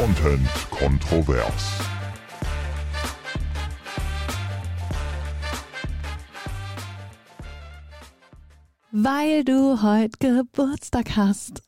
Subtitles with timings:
[0.00, 1.78] Content kontrovers.
[8.92, 11.62] Weil du heute Geburtstag hast.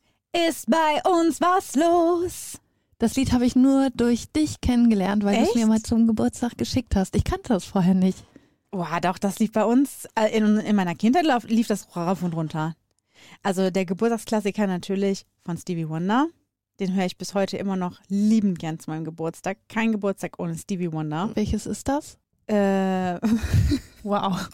[0.49, 2.59] Ist bei uns was los?
[2.97, 6.57] Das Lied habe ich nur durch dich kennengelernt, weil du es mir mal zum Geburtstag
[6.57, 7.15] geschickt hast.
[7.15, 8.25] Ich kannte das vorher nicht.
[8.71, 12.33] Boah, doch, das lief bei uns, äh, in, in meiner Kindheit lief das rauf und
[12.33, 12.75] runter.
[13.43, 16.29] Also der Geburtstagsklassiker natürlich von Stevie Wonder.
[16.79, 19.57] Den höre ich bis heute immer noch liebend gern zu meinem Geburtstag.
[19.69, 21.29] Kein Geburtstag ohne Stevie Wonder.
[21.35, 22.17] Welches ist das?
[22.47, 23.19] Äh,
[24.03, 24.49] Wow.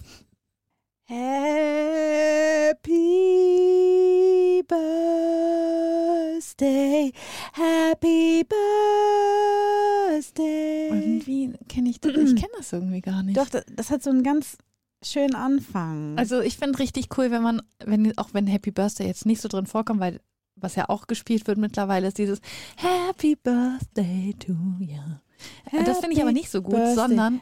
[2.80, 4.64] Happy
[5.80, 7.12] Birthday,
[7.54, 8.46] Happy
[10.10, 10.90] Birthday.
[10.92, 12.12] Irgendwie kenne ich das.
[12.16, 13.38] Ich kenne das irgendwie gar nicht.
[13.38, 14.58] Doch, das, das hat so einen ganz
[15.04, 16.16] schönen Anfang.
[16.18, 19.48] Also ich finde richtig cool, wenn man, wenn, auch wenn Happy Birthday jetzt nicht so
[19.48, 20.20] drin vorkommt, weil
[20.62, 22.40] was ja auch gespielt wird mittlerweile, ist dieses
[22.78, 24.98] Happy Birthday to you.
[25.86, 26.96] das finde ich aber nicht so gut, Birthday.
[26.96, 27.42] sondern?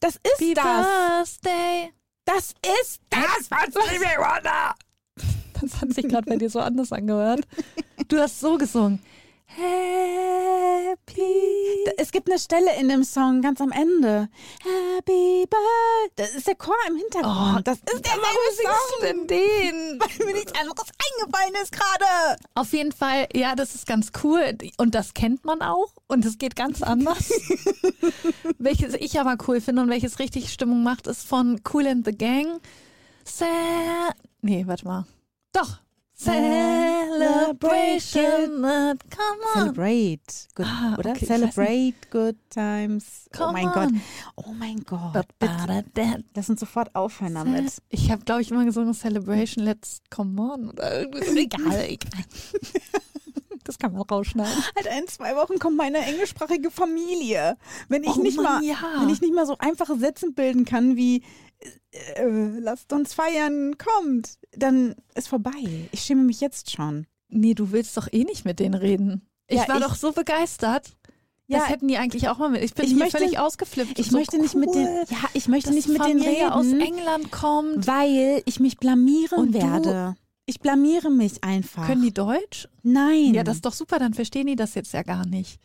[0.00, 1.38] Das ist Happy das.
[1.40, 1.92] Birthday.
[2.24, 4.74] Das ist das von Stevie Wonder.
[5.60, 7.48] Das hat sich gerade bei dir so anders angehört.
[8.06, 9.00] Du hast so gesungen.
[9.50, 11.24] Happy.
[11.96, 14.28] Es gibt eine Stelle in dem Song ganz am Ende.
[14.62, 16.12] Happy Birthday.
[16.16, 17.56] Das ist der Chor im Hintergrund.
[17.56, 20.00] Oh, das ist der Warum singst du denn den?
[20.00, 20.86] Weil mir nichts anderes
[21.18, 22.38] eingefallen ist gerade.
[22.54, 24.56] Auf jeden Fall, ja, das ist ganz cool.
[24.76, 25.94] Und das kennt man auch.
[26.06, 27.32] Und es geht ganz anders.
[28.58, 32.12] welches ich aber cool finde und welches richtig Stimmung macht, ist von Cool and the
[32.12, 32.60] Gang.
[33.24, 33.46] Sa
[34.42, 35.06] nee, warte mal.
[35.52, 35.78] Doch.
[36.18, 38.62] Celebration.
[38.62, 39.54] Come on.
[39.54, 40.48] Celebrate.
[40.54, 41.10] Good, Ah, oder?
[41.12, 43.28] okay, Celebrate good times.
[43.34, 43.74] oh Come mein on.
[43.74, 43.88] Gott.
[44.36, 45.26] Oh mein Gott.
[45.38, 46.24] Bitte.
[46.34, 47.72] Lass uns sofort aufhören damit.
[47.88, 50.72] Ich habe, glaube ich, immer gesungen Celebration, let's come on.
[51.36, 52.24] Egal, egal.
[53.64, 54.52] Das kann man rausschneiden.
[54.76, 57.56] Alter, in zwei Wochen kommt meine englischsprachige Familie.
[57.88, 58.76] Wenn ich Oh nicht Mann, mal, ja.
[59.00, 61.22] wenn ich nicht mal so einfache Sätze bilden kann wie
[61.60, 62.24] äh,
[62.60, 65.88] lasst uns feiern, kommt, dann ist vorbei.
[65.92, 67.06] Ich schäme mich jetzt schon.
[67.28, 69.22] Nee, du willst doch eh nicht mit denen reden.
[69.48, 70.92] Ich Ja, war ich- doch so begeistert.
[71.50, 72.62] Ja, das hätten die eigentlich auch mal mit.
[72.62, 73.98] Ich bin ich hier möchte- völlig ausgeflippt.
[73.98, 76.66] ich So möchte nicht mit den, cool, ja, ich möchte nicht mit den reden, aus
[76.66, 77.86] England kommt.
[77.86, 80.14] weil ich mich blamieren Und du- werde.
[80.44, 81.86] Ich blamiere mich einfach.
[81.86, 82.68] Können die Deutsch?
[82.82, 83.32] Nein.
[83.34, 85.58] Ja, das ist doch super, dann verstehen die das jetzt ja gar nicht.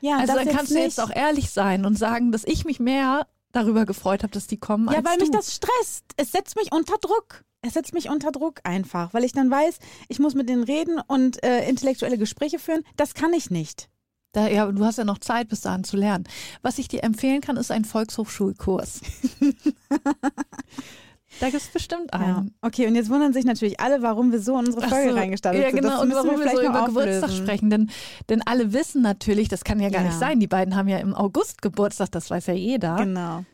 [0.00, 1.04] ja, also dann kannst du jetzt nicht.
[1.04, 4.88] auch ehrlich sein und sagen, dass ich mich mehr darüber gefreut habe, dass die kommen.
[4.92, 5.24] Ja, weil du.
[5.24, 6.04] mich das stresst.
[6.16, 7.44] Es setzt mich unter Druck.
[7.62, 11.00] Es setzt mich unter Druck einfach, weil ich dann weiß, ich muss mit denen reden
[11.06, 12.82] und äh, intellektuelle Gespräche führen.
[12.96, 13.88] Das kann ich nicht.
[14.32, 16.24] Da, ja, du hast ja noch Zeit bis dahin zu lernen.
[16.62, 19.00] Was ich dir empfehlen kann, ist ein Volkshochschulkurs.
[21.40, 22.54] da gibt es bestimmt einen.
[22.62, 25.62] Okay, und jetzt wundern sich natürlich alle, warum wir so in unsere Folge so, reingestartet
[25.62, 25.76] ja, sind.
[25.80, 27.44] genau, Das und warum wir vielleicht so über Geburtstag auflösen.
[27.44, 27.70] sprechen.
[27.70, 27.90] Denn,
[28.28, 30.08] denn alle wissen natürlich, das kann ja gar Ja.
[30.08, 30.40] nicht sein.
[30.40, 32.96] Die beiden haben ja im August Geburtstag, das weiß ja jeder.
[32.96, 33.44] Genau.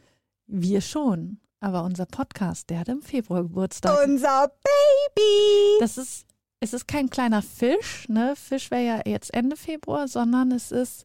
[0.47, 1.39] Wir schon.
[1.61, 3.97] Aber unser Podcast, der hat im Februar Geburtstag.
[4.05, 5.79] Unser Baby.
[5.81, 6.27] das ist,
[6.61, 8.35] es ist kein kleiner Fisch, ne?
[8.37, 11.05] Fisch wäre ja jetzt Ende Februar, sondern es ist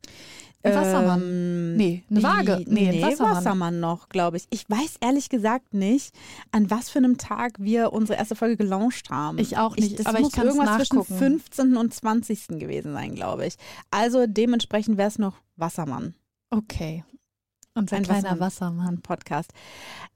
[0.63, 1.22] ein Wassermann.
[1.22, 2.63] Ähm, Nee, eine Waage.
[2.68, 3.35] Nee, Nee, ein Wassermann.
[3.35, 4.45] Wassermann noch, glaube ich.
[4.50, 6.13] Ich weiß ehrlich gesagt nicht,
[6.51, 9.38] an was für einem Tag wir unsere erste Folge gelauncht haben.
[9.38, 11.06] Ich auch nicht, das aber ich muss kann's irgendwas nachgucken.
[11.07, 11.78] zwischen 15.
[11.78, 12.47] und 20.
[12.59, 13.56] gewesen sein, glaube ich.
[13.91, 16.16] Also dementsprechend wäre es noch Wassermann.
[16.50, 17.03] Okay.
[17.75, 19.01] Unser Ein kleiner Wassermann.
[19.07, 19.46] Wassermann.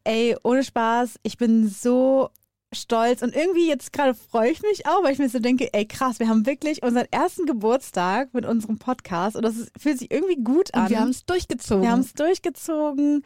[0.04, 2.30] Ey, ohne Spaß, ich bin so
[2.74, 5.86] stolz und irgendwie jetzt gerade freue ich mich auch, weil ich mir so denke, ey
[5.86, 10.12] krass, wir haben wirklich unseren ersten Geburtstag mit unserem Podcast und das ist, fühlt sich
[10.12, 10.84] irgendwie gut an.
[10.84, 11.84] Und wir haben es durchgezogen.
[11.84, 13.24] Wir haben es durchgezogen.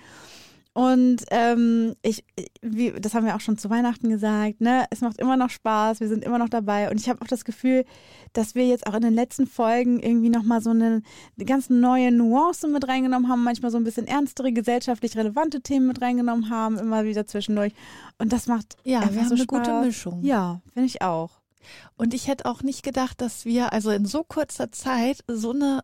[0.76, 2.26] Und ähm, ich,
[2.62, 4.86] wie, das haben wir auch schon zu Weihnachten gesagt, ne?
[4.90, 6.92] Es macht immer noch Spaß, wir sind immer noch dabei.
[6.92, 7.86] Und ich habe auch das Gefühl,
[8.34, 11.02] dass wir jetzt auch in den letzten Folgen irgendwie nochmal so eine,
[11.38, 15.88] eine ganz neue Nuance mit reingenommen haben, manchmal so ein bisschen ernstere, gesellschaftlich relevante Themen
[15.88, 17.72] mit reingenommen haben, immer wieder zwischendurch.
[18.18, 19.60] Und das macht ja, wir haben so eine Spaß.
[19.60, 20.24] gute Mischung.
[20.26, 21.40] Ja, finde ich auch.
[21.96, 25.84] Und ich hätte auch nicht gedacht, dass wir also in so kurzer Zeit so eine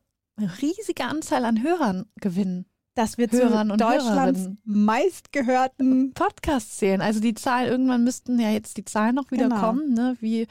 [0.62, 2.66] riesige Anzahl an Hörern gewinnen.
[2.94, 4.62] Dass wir Hörern zu und Deutschlands Hörerinnen.
[4.66, 7.02] meistgehörten Podcasts zählen.
[7.02, 9.60] Also die Zahl, irgendwann müssten ja jetzt die Zahlen noch wieder Genau.
[9.62, 10.18] kommen, ne?
[10.20, 10.48] wie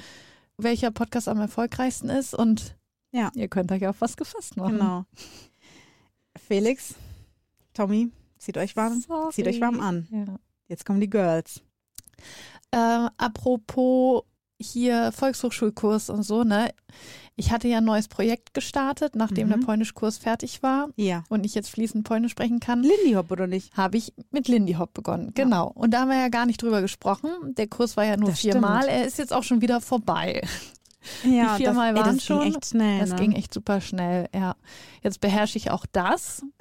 [0.57, 2.35] welcher Podcast am erfolgreichsten ist.
[2.35, 2.77] Und
[3.13, 3.31] Ja.
[3.35, 4.79] ihr könnt euch auf was gefasst machen.
[4.79, 5.05] Genau.
[6.37, 6.95] Felix,
[7.75, 9.33] Tommy, zieht euch warm, Sorry.
[9.33, 10.09] zieht euch warm an.
[10.11, 10.37] Ja.
[10.69, 11.61] Jetzt kommen die Girls.
[12.71, 14.23] Äh, apropos
[14.59, 16.71] hier Volkshochschulkurs und so, ne?
[17.41, 19.53] Ich hatte ja ein neues Projekt gestartet, nachdem Mhm.
[19.53, 21.25] der Polnischkurs fertig war Ja.
[21.31, 22.83] und ich jetzt fließend Polnisch sprechen kann.
[22.83, 23.75] Lindy Hop oder nicht?
[23.77, 25.33] habe ich mit Lindy Hop begonnen.
[25.35, 25.69] Genau.
[25.75, 27.31] Und da haben wir ja gar nicht drüber gesprochen.
[27.57, 28.83] Der Kurs war ja nur Das viermal.
[28.83, 28.99] stimmt.
[28.99, 30.43] Er ist jetzt auch schon wieder vorbei.
[31.25, 32.41] Ja, Die viermal das, ey, waren das schon.
[32.43, 33.01] Ging echt schnell.
[33.01, 33.17] Das ne?
[33.17, 34.55] ging echt super schnell, ja.
[35.03, 36.43] Jetzt beherrsche ich auch das.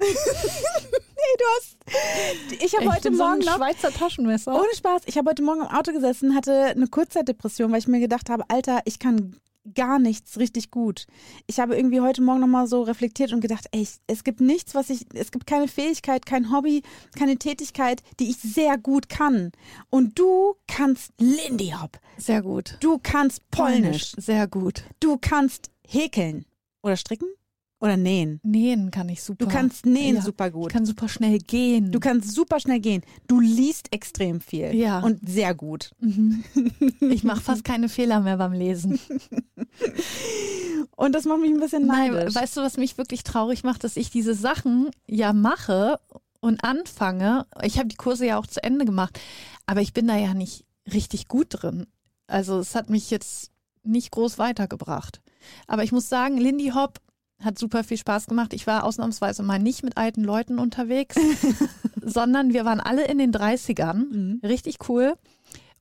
[2.62, 4.52] Ich habe Ich heute bin so Morgen ein noch Schweizer Taschenmesser.
[4.54, 8.00] Ohne Spaß, ich habe heute Morgen im Auto gesessen, hatte eine Kurzzeitdepression, weil ich mir
[8.00, 9.36] gedacht habe, Alter, ich kann
[9.74, 11.06] gar nichts richtig gut.
[11.46, 14.90] Ich habe irgendwie heute Morgen nochmal so reflektiert und gedacht, ey, es gibt nichts, was
[14.90, 16.82] ich, es gibt keine Fähigkeit, kein Hobby,
[17.16, 19.52] keine Tätigkeit, die ich sehr gut kann.
[19.90, 22.76] Und du kannst Lindy Hop, Sehr gut.
[22.80, 24.84] du kannst Polnisch, Sehr gut.
[25.00, 26.46] du kannst häkeln
[26.82, 27.28] oder stricken
[27.80, 28.40] oder nähen.
[28.42, 29.46] Nähen kann ich super.
[29.46, 30.22] Du kannst nähen Ja.
[30.22, 30.70] super Ich gut.
[30.72, 31.90] kann super schnell gehen.
[31.90, 33.02] Du kannst super schnell gehen.
[33.26, 35.00] Du liest extrem viel Ja.
[35.00, 35.90] und sehr gut.
[36.00, 36.44] Mhm.
[37.00, 39.00] Ich mache fast keine Fehler mehr beim Lesen.
[40.96, 42.34] Und das macht mich ein bisschen Nein, neidisch.
[42.34, 45.98] weißt du, was mich wirklich traurig macht, dass ich diese Sachen ja mache
[46.40, 47.46] und anfange.
[47.62, 49.18] Ich habe die Kurse ja auch zu Ende gemacht,
[49.66, 51.86] aber ich bin da ja nicht richtig gut drin.
[52.26, 53.50] Also es hat mich jetzt
[53.82, 55.20] nicht groß weitergebracht.
[55.66, 56.98] Aber ich muss sagen, Lindy Hop
[57.40, 58.52] hat super viel Spaß gemacht.
[58.52, 61.16] Ich war ausnahmsweise mal nicht mit alten Leuten unterwegs,
[62.02, 63.94] sondern wir waren alle in den 30ern.
[63.94, 64.40] Mhm.
[64.42, 65.14] Richtig cool.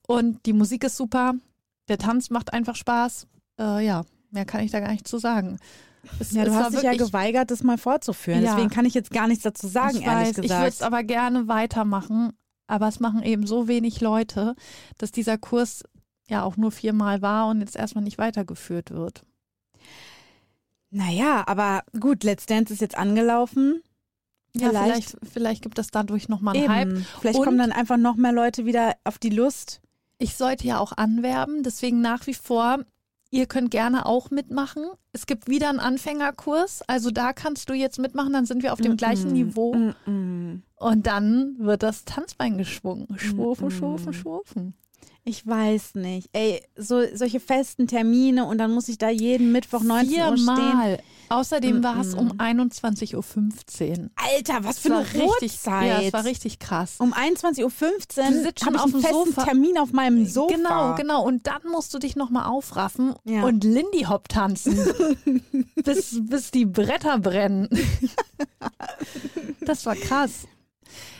[0.08, 1.34] Und die Musik ist super.
[1.88, 3.28] Der Tanz macht einfach Spaß.
[3.60, 5.60] Äh, ja, mehr kann ich da gar nicht zu sagen.
[6.20, 8.44] Es, Ja, du hast dich ja geweigert, das mal vorzuführen.
[8.44, 8.58] Ja.
[8.58, 10.84] Würde ich jetzt gar nichts dazu sagen, ich ehrlich weiß, ich würde es gesagt.
[10.84, 12.34] aber gerne weitermachen.
[12.68, 14.56] Aber es machen eben so wenig Leute,
[14.98, 15.84] dass dieser Kurs
[16.28, 19.24] ja auch nur viermal war und jetzt erstmal nicht weitergeführt wird.
[20.92, 23.82] Naja, aber gut, Let's Dance ist jetzt angelaufen.
[24.56, 26.88] Ja, Vielleicht- vielleicht, vielleicht gibt es dadurch nochmal einen Hype.
[26.90, 27.06] Eben.
[27.22, 29.82] Vielleicht Und- kommen dann einfach noch mehr Leute wieder auf die Lust.
[30.18, 32.80] Ich sollte ja auch anwerben, deswegen nach wie vor,
[33.30, 34.86] ihr könnt gerne auch mitmachen.
[35.14, 38.82] Es gibt wieder einen Anfängerkurs, also da kannst du jetzt mitmachen, dann sind wir auf
[38.82, 39.34] dem gleichen Mhm.
[39.34, 39.76] Niveau
[40.08, 40.64] Mhm.
[40.76, 43.08] und dann wird das Tanzbein geschwungen.
[43.18, 44.74] Schwurfen, schwurfen, schwurfen.
[45.26, 46.30] Ich weiß nicht.
[46.34, 50.38] Ey, so, solche festen Termine und dann muss ich da jeden Mittwoch 19 Uhr stehen.
[50.38, 51.00] Viermal.
[51.32, 52.20] Außerdem Mm, war es mm.
[52.20, 54.10] um 21.15 Uhr.
[54.16, 55.88] Alter, was Es für eine richtig, Uhrzeit.
[55.88, 56.96] ja, es war richtig krass.
[56.98, 57.62] um 21.15 Du
[58.38, 59.44] Uhr sitzt schon auf einen dem festen Sofa.
[59.46, 60.56] Termin auf meinem Sofa.
[60.56, 61.24] Genau, genau.
[61.24, 63.44] Und dann musst du dich nochmal aufraffen Ja.
[63.44, 64.76] und Lindy Hop tanzen,
[65.76, 67.70] bis, bis die Bretter brennen.
[69.62, 70.48] das war krass.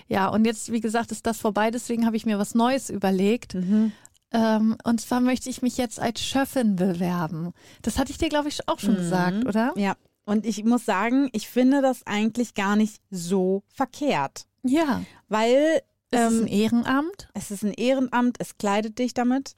[0.10, 3.54] Ja, und jetzt, wie gesagt, ist das vorbei, deswegen habe ich mir was Neues überlegt.
[3.54, 3.92] Mhm.
[4.32, 7.52] Ähm, und zwar möchte ich mich jetzt als Schöffin bewerben.
[7.84, 8.98] Das hatte ich dir, glaube ich, auch schon Mhm.
[8.98, 9.74] gesagt, oder?
[9.78, 9.96] Ja,
[10.26, 15.04] und ich muss sagen, ich finde das eigentlich gar nicht so verkehrt, Ja.
[15.30, 17.30] weil Es ist ähm, ein Ehrenamt.
[17.34, 19.56] es ist ein Ehrenamt, es kleidet dich damit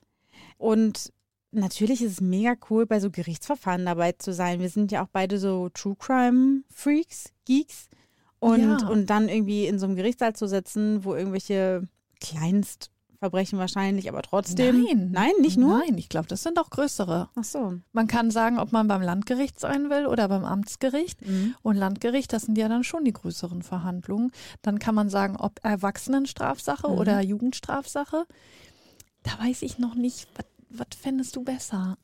[0.57, 1.11] und
[1.51, 4.59] natürlich ist es mega cool, bei so Gerichtsverfahren dabei zu sein.
[4.61, 7.89] Wir sind ja auch beide so True Crime Freaks, Geeks
[8.41, 8.87] und, Ja.
[8.89, 11.87] und dann irgendwie in so einem Gerichtssaal zu sitzen, wo irgendwelche
[12.19, 14.83] Kleinstverbrechen wahrscheinlich, aber trotzdem.
[14.83, 15.11] Nein.
[15.11, 15.77] Nein, nicht nur?
[15.79, 17.29] Nein, ich glaube, das sind auch größere.
[17.35, 17.75] Ach so.
[17.93, 21.25] Man kann sagen, ob man beim Landgericht sein will oder beim Amtsgericht.
[21.25, 21.55] Mhm.
[21.61, 24.31] Und Landgericht, das sind ja dann schon die größeren Verhandlungen.
[24.63, 26.97] Dann kann man sagen, ob Erwachsenenstrafsache Mhm.
[26.97, 28.25] oder Jugendstrafsache.
[29.23, 30.27] Da weiß ich noch nicht,
[30.71, 31.97] was, fändest du besser?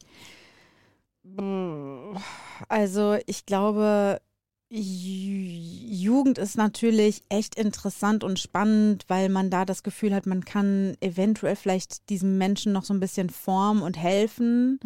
[2.70, 4.22] Also ich glaube,
[4.70, 10.96] Jugend ist natürlich echt interessant und spannend, weil man da das Gefühl hat, man kann
[11.00, 14.80] eventuell vielleicht diesem Menschen noch so ein bisschen formen und helfen,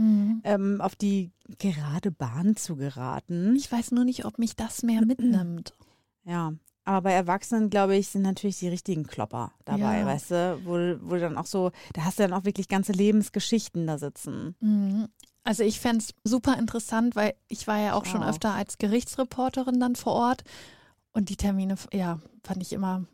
[0.44, 3.56] ähm, auf die gerade Bahn zu geraten.
[3.56, 5.74] Ich weiß nur nicht, ob mich das mehr mitnimmt.
[6.24, 6.53] Ja.
[6.84, 10.06] Aber bei Erwachsenen, glaube ich, sind natürlich die richtigen Klopper dabei, Ja.
[10.06, 10.72] weißt du, wo,
[11.10, 14.56] wo du dann auch so, da hast du dann auch wirklich ganze Lebensgeschichten da sitzen.
[14.62, 15.08] Mhm.
[15.43, 18.77] Also ich fände es super interessant, weil ich war ja auch Ich schon öfter als
[18.77, 20.43] Gerichtsreporterin dann vor Ort.
[21.13, 23.05] Und die Termine, ja, fand ich immer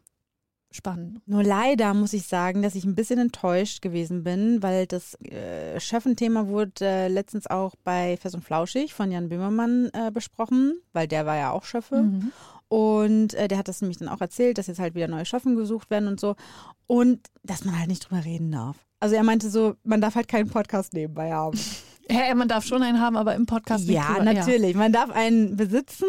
[0.72, 1.22] spannend.
[1.25, 5.79] Nur leider muss ich sagen, dass ich ein bisschen enttäuscht gewesen bin, weil das äh,
[5.79, 11.07] Schöffenthema wurde äh, letztens auch bei Fest und Flauschig von Jan Böhmermann äh, besprochen, weil
[11.07, 12.03] der war ja auch Schöffe.
[12.03, 12.31] Mhm.
[12.67, 15.55] Und äh, der hat das nämlich dann auch erzählt, dass jetzt halt wieder neue Schöffen
[15.55, 16.36] gesucht werden und so.
[16.86, 18.75] Und dass man halt nicht drüber reden darf.
[19.00, 21.57] Also er meinte so, man darf halt keinen Podcast nebenbei haben.
[22.10, 24.76] Ja, man darf schon einen haben, aber im Podcast nicht Ja, drüber- natürlich.
[24.76, 26.06] Man darf einen besitzen,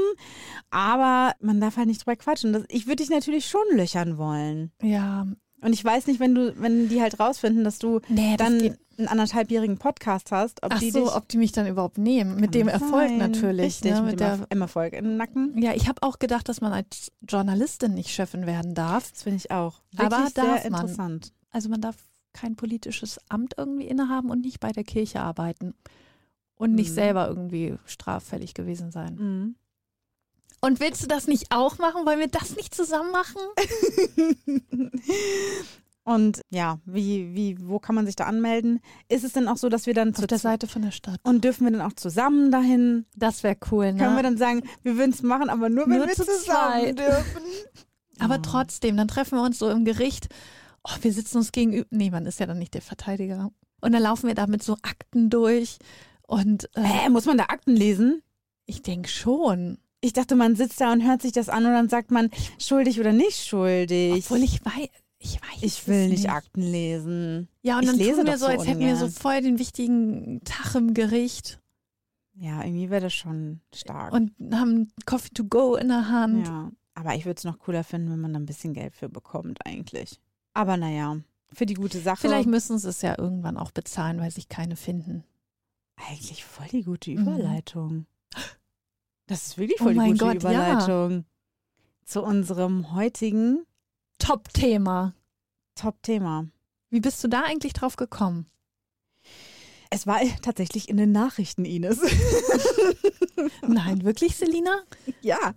[0.71, 2.53] aber man darf halt nicht drüber quatschen.
[2.53, 4.73] Das, ich würde dich natürlich schon löchern wollen.
[4.83, 5.27] Ja,
[5.61, 8.59] Und ich weiß nicht, wenn du, wenn die halt rausfinden, dass du nee, das dann
[8.61, 8.79] geht.
[8.97, 12.37] einen anderthalbjährigen Podcast hast, ob Ach die so, dich ob die mich dann überhaupt nehmen.
[12.37, 13.19] Mit dem Kann Erfolg sein.
[13.19, 13.67] natürlich.
[13.67, 15.61] Richtig, ne, mit, mit dem der, im Erfolg im Nacken.
[15.61, 19.11] ja, ich habe auch gedacht, dass man als Journalistin nicht Chefin werden darf.
[19.11, 19.81] Das finde ich auch.
[19.97, 20.81] Aber Wirklich darf sehr man.
[20.83, 21.33] interessant.
[21.51, 21.97] Also man darf
[22.33, 25.75] kein politisches Amt irgendwie innehaben und nicht bei der Kirche arbeiten.
[26.57, 26.95] Und nicht Mhm.
[26.95, 29.15] selber irgendwie straffällig gewesen sein.
[29.15, 29.55] Mhm.
[30.61, 32.05] Und willst du das nicht auch machen?
[32.05, 33.41] Wollen wir das nicht zusammen machen?
[36.05, 38.81] Und ja, wie, wie, wo kann man sich da anmelden?
[39.11, 41.21] Ist es denn auch so, dass wir dann Auf der Seite von der Stadt.
[41.23, 43.05] und dürfen wir dann auch zusammen dahin?
[43.15, 43.99] Das wäre cool, ne?
[44.03, 46.95] Können wir dann sagen, wir würden es machen, aber nur wenn Nur wir zu zusammen
[46.95, 46.99] zweit.
[46.99, 47.43] dürfen?
[48.21, 50.29] Aber trotzdem, dann treffen wir uns so im Gericht.
[50.91, 51.87] Oh, wir sitzen uns gegenüber.
[51.91, 53.51] Nee, man ist ja dann nicht der Verteidiger.
[53.81, 55.79] Und dann laufen wir da mit so Akten durch.
[56.23, 58.23] Und äh, Äh, muss man da Akten lesen?
[58.67, 59.79] ich denke schon.
[60.01, 63.01] Ich dachte, man sitzt da und hört sich das an und dann sagt man, schuldig
[63.01, 64.13] oder nicht schuldig.
[64.25, 67.49] Obwohl ich weiß, ich weiß ich will nicht Akten lesen.
[67.63, 70.41] Ja, und Ich dann lese tun wir so, als hätten wir so voll den wichtigen
[70.45, 71.61] Tag im Gericht
[72.35, 74.13] Ja, irgendwie wäre das schon stark.
[74.13, 76.47] und haben Coffee to go in der Hand.
[76.47, 79.09] ja, aber ich würde es noch cooler finden, wenn man da ein bisschen Geld für
[79.09, 80.21] bekommt eigentlich.
[80.55, 81.19] Aber naja,
[81.53, 82.23] für die gute Sache.
[82.23, 85.25] Vielleicht müssen sie es ja irgendwann auch bezahlen, weil sich keine finden.
[85.97, 87.19] Eigentlich voll die gute Mhm.
[87.19, 88.07] Überleitung.
[89.27, 90.51] Das ist wirklich Oh voll die mein gute Gott, ja.
[90.51, 91.25] Überleitung
[92.05, 93.65] zu unserem heutigen
[94.19, 95.15] Top-Thema.
[95.75, 96.47] Top-Thema.
[96.91, 98.47] Wie bist du da eigentlich drauf gekommen?
[99.91, 102.01] Es war tatsächlich in den Nachrichten, Ines.
[103.67, 104.83] Nein, wirklich, Selina?
[105.21, 105.55] ja.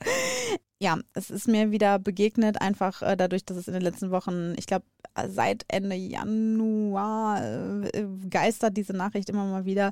[0.82, 4.56] Ja, es ist mir wieder begegnet, einfach äh, dadurch, dass es in den letzten Wochen,
[4.58, 4.86] ich glaube,
[5.28, 7.44] seit Ende Januar
[7.94, 9.92] äh, geistert diese Nachricht immer mal wieder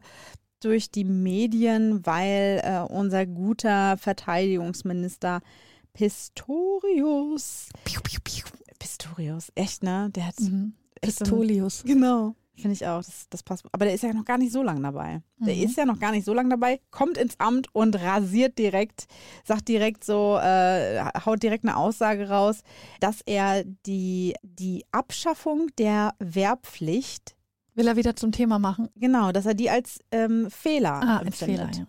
[0.62, 5.42] durch die Medien, weil äh, unser guter Verteidigungsminister
[5.94, 7.70] Pistorius,
[8.80, 10.10] Pistorius, echt, ne?
[10.16, 10.74] Der hat Mhm.
[10.74, 11.84] so Pistolius.
[11.86, 12.36] Genau.
[12.62, 13.64] Finde ich auch, das, das passt.
[13.72, 15.22] Aber der ist ja noch gar nicht so lange dabei.
[15.38, 15.64] Der Mhm.
[15.64, 19.08] ist ja noch gar nicht so lange dabei, kommt ins Amt und rasiert direkt,
[19.46, 22.62] sagt direkt so, äh, haut direkt eine Aussage raus,
[23.00, 27.36] dass er die, die Abschaffung der Wehrpflicht,
[27.76, 28.90] Will er wieder zum Thema machen?
[28.96, 31.38] genau, dass er die als ähm, Fehler Ah, als.
[31.38, 31.70] Fehler.
[31.74, 31.86] Ja.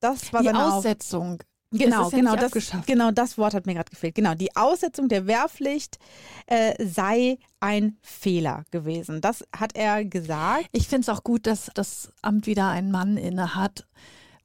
[0.00, 1.42] Das war Die seine Auf Aussetzung.
[1.72, 2.86] Genau, ja genau, das, abgeschafft.
[2.86, 4.14] genau das Wort hat mir gerade gefehlt.
[4.14, 5.98] Genau, die Aussetzung der Wehrpflicht
[6.46, 9.20] äh, sei ein Fehler gewesen.
[9.20, 10.68] Das hat er gesagt.
[10.72, 13.86] Ich finde es auch gut, dass das Amt wieder einen Mann inne hat,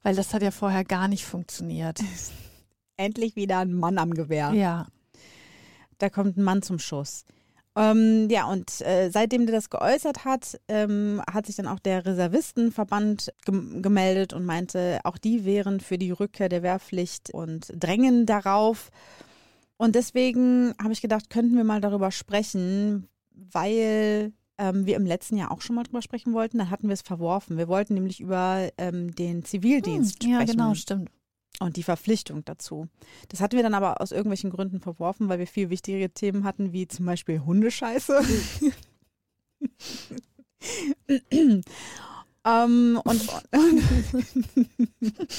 [0.02, 2.00] weil das hat ja vorher gar nicht funktioniert.
[2.96, 4.52] Endlich wieder ein Mann am Gewehr.
[4.52, 4.86] Ja.
[5.98, 7.24] Da kommt ein Mann zum Schuss.
[7.74, 12.04] Ähm, ja, und äh, seitdem der das geäußert hat, ähm, hat sich dann auch der
[12.04, 18.26] Reservistenverband gem gemeldet und meinte, auch die wären für die Rückkehr der Wehrpflicht und drängen
[18.26, 18.90] darauf.
[19.78, 25.38] Und deswegen habe ich gedacht, könnten wir mal darüber sprechen, weil ähm, wir im letzten
[25.38, 26.58] Jahr auch schon mal drüber sprechen wollten.
[26.58, 27.56] Dann hatten wir es verworfen.
[27.56, 31.10] Wir wollten nämlich über ähm, den Zivildienst Hm, ja, sprechen genau, stimmt.
[31.62, 32.88] Und die Verpflichtung dazu.
[33.28, 36.72] Das hatten wir dann aber aus irgendwelchen Gründen verworfen, weil wir viel wichtigere Themen hatten,
[36.72, 38.20] wie zum Beispiel Hundescheiße.
[42.44, 43.28] ähm, und,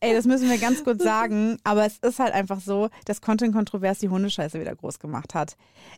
[0.00, 3.54] Ey, das müssen wir ganz kurz sagen, aber es ist halt einfach so, dass Content
[3.54, 5.56] Kontrovers die Hundescheiße wieder groß gemacht hat.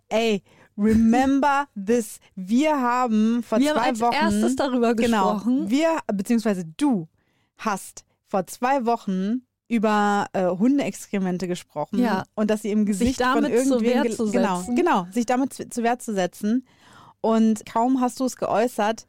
[0.08, 0.42] Ey,
[0.76, 2.18] remember this.
[2.34, 5.34] Wir haben vor Wir haben zwei als Wochen erstes darüber Genau.
[5.34, 5.70] gesprochen.
[5.70, 7.08] Wir, beziehungsweise du
[7.58, 12.24] hast vor zwei Wochen über äh, Hundeexkremente gesprochen Ja.
[12.34, 15.82] und dass sie im Gesicht damit von irgendwem zu genau, genau, sich damit zu, zu
[15.82, 16.66] Wehr zu setzen.
[17.20, 19.06] Und kaum hast du es geäußert,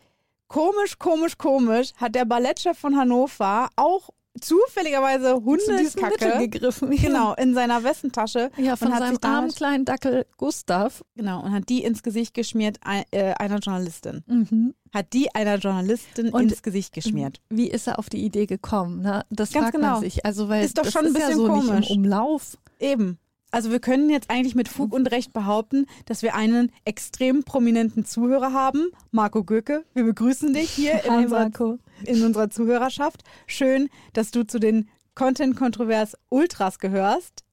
[0.47, 6.91] komisch, komisch, komisch, hat der Ballettchef von Hannover auch zufälligerweise Hundekacke gegriffen.
[6.91, 7.01] Ja.
[7.07, 11.03] genau in seiner Westentasche Ja, von und seinem armen kleinen Dackel Gustav.
[11.15, 12.79] genau und hat die ins Gesicht geschmiert
[13.11, 14.23] äh, einer Journalistin.
[14.27, 14.73] Mhm.
[14.93, 17.41] Hat die einer Journalistin Und- ins Gesicht geschmiert.
[17.49, 19.01] Wie ist er auf die Idee gekommen?
[19.01, 19.25] Ne?
[19.29, 19.91] Das Ganz fragt genau.
[19.93, 20.25] man sich.
[20.25, 21.79] Also, weil Ist doch schon ein ist ja bisschen so komisch.
[21.79, 22.57] nicht im Umlauf.
[22.79, 23.17] Eben.
[23.51, 28.03] Also wir können jetzt eigentlich mit Fug und Recht behaupten, dass wir einen extrem prominenten
[28.03, 28.87] Zuhörer haben.
[29.11, 31.77] Marco Göke, wir begrüßen dich hier in Hi, unserer, Marco.
[32.03, 33.23] In unserer Zuhörerschaft.
[33.47, 37.43] Schön, dass du zu den Content Kontrovers Ultras gehörst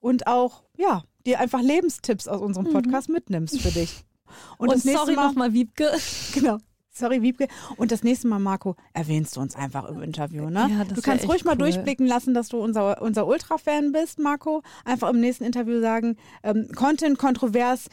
[0.00, 4.04] und auch, ja, dir einfach Lebenstipps aus unserem Podcast mitnimmst für dich.
[4.26, 4.30] Mhm.
[4.58, 5.90] Und, das nächste sorry Mal, nochmal, Wiebke.
[6.32, 6.58] genau.
[6.92, 7.46] Sorry, Wiebke.
[7.76, 10.68] Und das nächste Mal, Marco, erwähnst du uns einfach im Interview, ne?
[10.70, 11.58] Ja, das du kannst ruhig mal cool.
[11.58, 14.62] durchblicken lassen, dass du unser, unser Ultra-Fan bist, Marco.
[14.84, 17.88] Einfach im nächsten Interview sagen, ähm, Content kontrovers,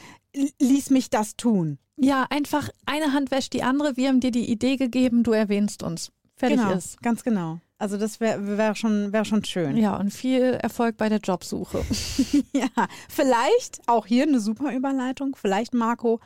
[0.60, 1.78] ließ mich das tun.
[1.96, 3.96] Ja, einfach eine Hand wäscht die andere.
[3.96, 6.12] Wir haben dir die Idee gegeben, du erwähnst uns.
[6.36, 7.02] Fertig genau, ist.
[7.02, 7.58] ganz genau.
[7.78, 9.76] Also das wäre wär schon, wär schon schön.
[9.76, 11.84] Ja, und viel Erfolg bei der Jobsuche.
[12.52, 15.36] Ja, vielleicht auch hier eine super Überleitung.
[15.36, 16.20] Vielleicht, Marco,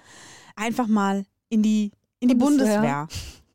[0.57, 2.76] einfach mal in die, in die Bundeswehr.
[2.76, 3.09] Bundeswehr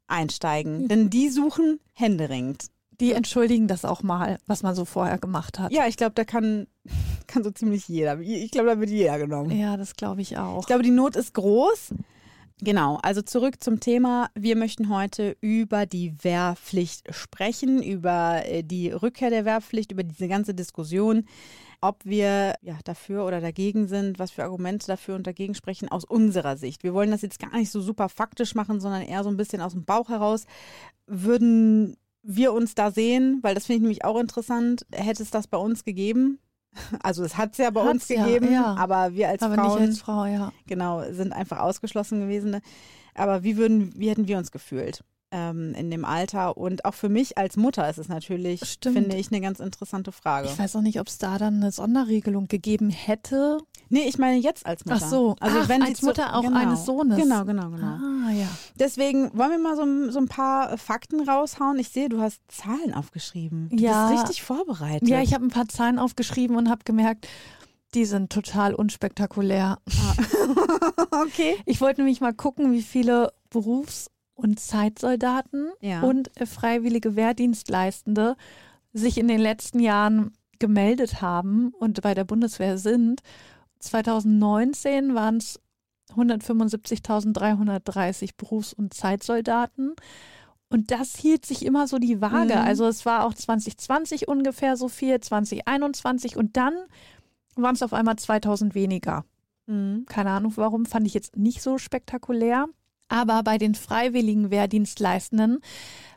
[0.07, 0.87] einsteigen.
[0.89, 2.67] Denn die suchen händeringend.
[2.99, 5.71] Die entschuldigen das auch mal, was man so vorher gemacht hat.
[5.71, 6.67] Ja, ich glaube, da kann,
[7.27, 8.19] kann so ziemlich jeder.
[8.19, 9.51] Ich glaube, da wird jeder genommen.
[9.51, 10.61] Ja, das glaube ich auch.
[10.61, 11.93] Ich glaube, die Not ist groß.
[12.59, 14.29] Genau, also zurück zum Thema.
[14.33, 20.27] Wir möchten heute über die Wehrpflicht sprechen, über äh, die Rückkehr der Wehrpflicht, über diese
[20.27, 21.25] ganze Diskussion,
[21.81, 26.03] ob wir ja, dafür oder dagegen sind, was für Argumente dafür und dagegen sprechen aus
[26.03, 26.83] unserer Sicht.
[26.83, 29.61] Wir wollen das jetzt gar nicht so super faktisch machen, sondern eher so ein bisschen
[29.61, 30.45] aus dem Bauch heraus.
[31.05, 35.47] Würden wir uns da sehen, weil das finde ich nämlich auch interessant, hätte es das
[35.47, 36.39] bei uns gegeben?
[37.01, 38.75] Also es hat es ja bei Hat's uns ja, gegeben, ja.
[38.75, 40.51] aber wir als Aber Frauen nicht als Frau, ja.
[40.67, 42.61] genau sind einfach ausgeschlossen gewesen.
[43.15, 46.57] Aber wie würden, wie hätten wir uns gefühlt ähm, in dem Alter?
[46.57, 48.95] Und auch für mich als Mutter ist es natürlich, Stimmt.
[48.97, 50.47] finde ich, eine ganz interessante Frage.
[50.47, 53.57] Ich weiß auch nicht, ob es da dann eine Sonderregelung gegeben hätte.
[53.89, 54.99] Nee, ich meine jetzt als Mutter.
[55.01, 56.57] Ach so, also Ach, wenn als Mutter auch genau.
[56.59, 57.17] eines Sohnes.
[57.17, 57.87] Genau, genau, genau.
[57.87, 58.47] Ah, ja.
[58.75, 61.79] Deswegen wollen wir mal so, ein- so ein paar Fakten raushauen.
[61.79, 63.69] Ich sehe, du hast Zahlen aufgeschrieben.
[63.71, 64.09] Du Ja.
[64.09, 65.07] bist richtig vorbereitet.
[65.07, 67.27] Ja, ich habe ein paar Zahlen aufgeschrieben und habe gemerkt,
[67.93, 69.77] die sind total unspektakulär.
[71.11, 71.55] okay.
[71.65, 76.01] Ich wollte nämlich mal gucken, wie viele Berufs- und Zeitsoldaten Ja.
[76.01, 78.35] und äh, freiwillige Wehrdienstleistende
[78.93, 83.21] sich in den letzten Jahren gemeldet haben und bei der Bundeswehr sind.
[83.79, 85.59] 2019 waren es
[86.15, 89.93] 175.330 Berufs- und Zeitsoldaten.
[90.69, 92.55] Und das hielt sich immer so die Waage.
[92.55, 92.65] Mhm.
[92.65, 96.73] Also es war auch 2020 ungefähr so viel, 2021 und dann
[97.55, 99.25] waren es auf einmal 2000 weniger.
[99.67, 100.05] Mhm.
[100.07, 102.67] Keine Ahnung warum, fand ich jetzt nicht so spektakulär.
[103.09, 105.59] Aber bei den freiwilligen Wehrdienstleistenden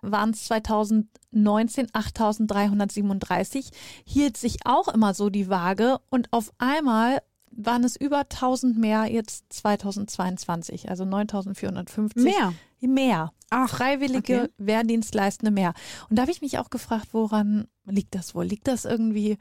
[0.02, 3.70] waren es 2019 8.337,
[4.04, 7.20] hielt sich auch immer so die Waage und auf einmal
[7.50, 12.52] waren es über 1000 mehr jetzt 2022, also 9450 Mehr.
[12.80, 13.32] mehr.
[13.50, 14.52] Ach, Freiwillige okay.
[14.58, 15.74] Wehrdienstleistende mehr.
[16.08, 18.44] Und da habe ich mich auch gefragt, woran liegt das wohl?
[18.44, 19.38] Liegt das irgendwie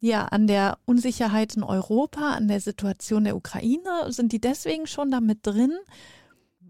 [0.00, 4.06] ja an der Unsicherheit in Europa, an der Situation der Ukraine?
[4.08, 5.72] Sind die deswegen schon damit drin?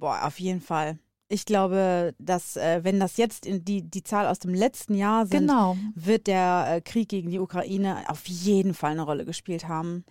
[0.00, 0.98] Boah, auf jeden Fall.
[1.28, 5.26] Ich glaube, dass äh, wenn das jetzt in die, die Zahl aus dem letzten Jahr
[5.26, 5.76] sind, Genau.
[5.94, 10.04] wird der äh, Krieg gegen die Ukraine auf jeden Fall eine Rolle gespielt haben.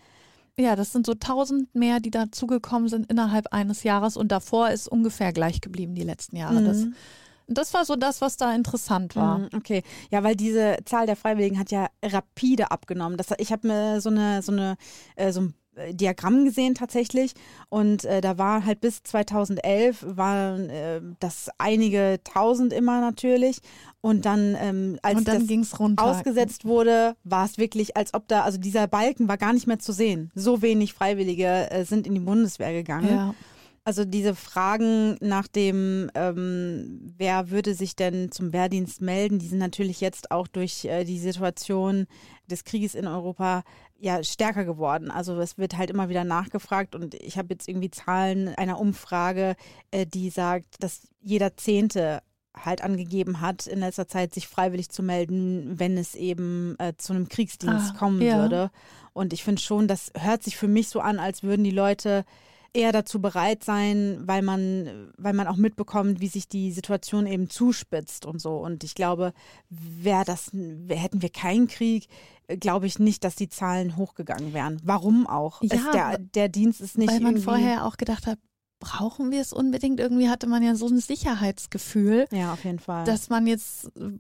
[0.58, 4.88] Ja, das sind so 1000 mehr, die dazugekommen sind innerhalb eines Jahres und davor ist
[4.88, 6.62] ungefähr gleich geblieben die letzten Jahre.
[6.64, 6.94] Das, Mhm.
[7.48, 9.40] das war so das, was da interessant war.
[9.40, 13.18] Mhm, Okay, ja, weil diese Zahl der Freiwilligen hat ja rapide abgenommen.
[13.18, 14.76] Das, ich habe mir so eine so eine
[15.16, 15.54] äh, so ein
[15.92, 17.34] Diagramm gesehen tatsächlich
[17.70, 23.62] und äh, da war halt bis 2011 waren äh, das einige tausend immer natürlich
[24.02, 28.44] und dann ähm, als und dann das ausgesetzt wurde, war es wirklich, als ob da,
[28.44, 30.32] also dieser Balken war gar nicht mehr zu sehen.
[30.36, 33.10] So wenig Freiwillige äh, sind in die Bundeswehr gegangen.
[33.10, 33.36] Ja.
[33.84, 39.60] Also diese Fragen nach dem, ähm, wer würde sich denn zum Wehrdienst melden, die sind
[39.60, 42.06] natürlich jetzt auch durch äh, die Situation
[42.50, 43.64] des Krieges in Europa
[44.00, 45.12] ja stärker geworden.
[45.12, 49.56] Also es wird halt immer wieder nachgefragt und ich habe jetzt irgendwie Zahlen einer Umfrage,
[49.92, 52.22] äh, die sagt, dass jeder Zehnte
[52.58, 57.14] halt angegeben hat, in letzter Zeit sich freiwillig zu melden, wenn es eben äh, zu
[57.14, 58.38] einem Kriegsdienst Ah, kommen ja.
[58.38, 58.72] würde.
[59.14, 62.26] Und ich finde schon, das hört sich für mich so an, als würden die Leute
[62.74, 67.50] eher dazu bereit sein, weil man, weil man auch mitbekommt, wie sich die Situation eben
[67.50, 68.58] zuspitzt und so.
[68.58, 69.34] Und ich glaube,
[69.70, 72.08] wäre das, hätten wir keinen Krieg,
[72.60, 74.80] glaube ich nicht, dass die Zahlen hochgegangen wären.
[74.84, 75.62] Warum auch?
[75.62, 78.40] Ja, es, der, der Dienst ist nicht Weil man vorher auch gedacht hat,
[78.80, 80.00] brauchen wir es unbedingt?
[80.00, 83.04] Irgendwie hatte man ja so ein Sicherheitsgefühl, Ja, auf jeden Fall.
[83.06, 84.18] dass man jetzt äh,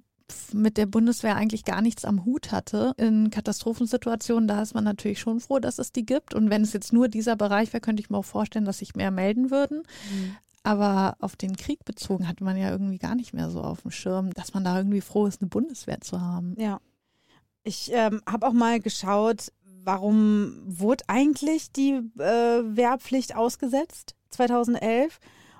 [0.53, 2.93] mit der Bundeswehr eigentlich gar nichts am Hut hatte.
[2.97, 6.33] In Katastrophensituationen, da ist man natürlich schon froh, dass es die gibt.
[6.33, 8.95] Und wenn es jetzt nur dieser Bereich wäre, könnte ich mir auch vorstellen, dass sich
[8.95, 9.83] mehr melden würden.
[10.11, 10.35] Mhm.
[10.63, 13.91] Aber auf den Krieg bezogen hatte man ja irgendwie gar nicht mehr so auf dem
[13.91, 16.55] Schirm, dass man da irgendwie froh ist, eine Bundeswehr zu haben.
[16.57, 16.79] Ja.
[17.63, 19.51] Ich ähm, habe auch mal geschaut,
[19.83, 22.21] warum wurde eigentlich die äh,
[22.63, 25.19] Wehrpflicht ausgesetzt 2011?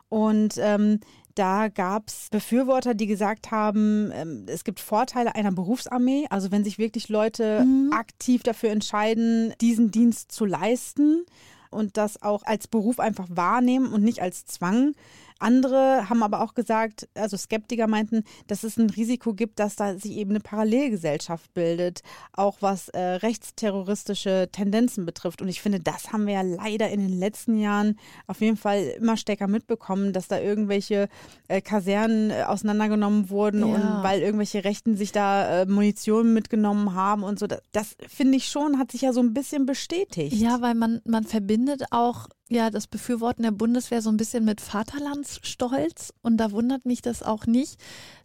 [0.10, 1.00] Und ähm,
[1.36, 6.26] da gab es Befürworter, die gesagt haben, ähm, es gibt Vorteile einer Berufsarmee.
[6.30, 7.92] Also wenn sich wirklich Leute Mhm.
[7.94, 11.26] aktiv dafür entscheiden, diesen Dienst zu leisten
[11.72, 14.94] und das auch als Beruf einfach wahrnehmen und nicht als Zwang.
[15.40, 19.98] Andere haben aber auch gesagt, also Skeptiker meinten, dass es ein Risiko gibt, dass da
[19.98, 22.02] sich eben eine Parallelgesellschaft bildet,
[22.34, 25.42] auch was äh, rechtsterroristische Tendenzen betrifft.
[25.42, 27.98] Und ich finde, das haben wir ja leider in den letzten Jahren
[28.28, 31.08] auf jeden Fall immer stärker mitbekommen, dass da irgendwelche
[31.48, 33.66] äh, Kasernen äh, auseinandergenommen wurden Ja.
[33.76, 37.48] und weil irgendwelche Rechten sich da äh, Munition mitgenommen haben und so.
[37.48, 40.34] Das, das finde ich schon, hat sich ja so ein bisschen bestätigt.
[40.36, 44.62] Ja, weil man, man verbindet auch ja das Befürworten der Bundeswehr so ein bisschen mit
[44.62, 46.14] Vaterlandsstolz.
[46.22, 47.80] Und da wundert mich das auch nicht,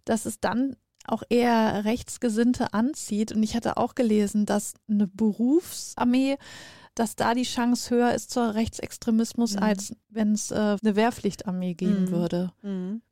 [0.05, 3.33] dass es dann auch eher Rechtsgesinnte anzieht.
[3.33, 6.37] Und ich hatte auch gelesen, dass eine Berufsarmee
[6.97, 9.63] dass da die Chance höher ist zur Rechtsextremismus, Mhm.
[9.65, 12.11] als wenn es äh, eine Wehrpflichtarmee geben Mhm.
[12.13, 12.53] würde.
[12.63, 13.03] Mhm.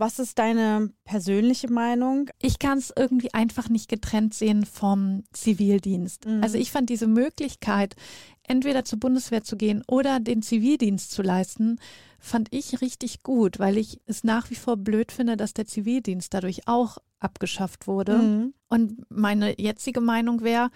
[0.00, 2.30] Was ist deine persönliche Meinung?
[2.40, 6.24] Ich kann es irgendwie einfach nicht getrennt sehen vom Zivildienst.
[6.24, 6.40] Mhm.
[6.40, 7.96] Also ich fand diese Möglichkeit,
[8.44, 11.80] entweder zur Bundeswehr zu gehen oder den Zivildienst zu leisten,
[12.20, 16.32] fand ich richtig gut, weil ich es nach wie vor blöd finde, dass der Zivildienst
[16.32, 18.18] dadurch auch abgeschafft wurde.
[18.18, 18.54] Mhm.
[18.68, 20.70] Und meine jetzige Meinung wäre,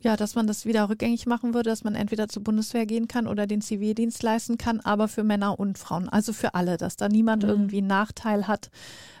[0.00, 3.26] ja, dass man das wieder rückgängig machen würde, dass man entweder zur Bundeswehr gehen kann
[3.26, 7.08] oder den Zivildienst leisten kann, aber für Männer und Frauen, also für alle, dass da
[7.08, 7.48] niemand Mhm.
[7.48, 8.70] irgendwie einen Nachteil hat,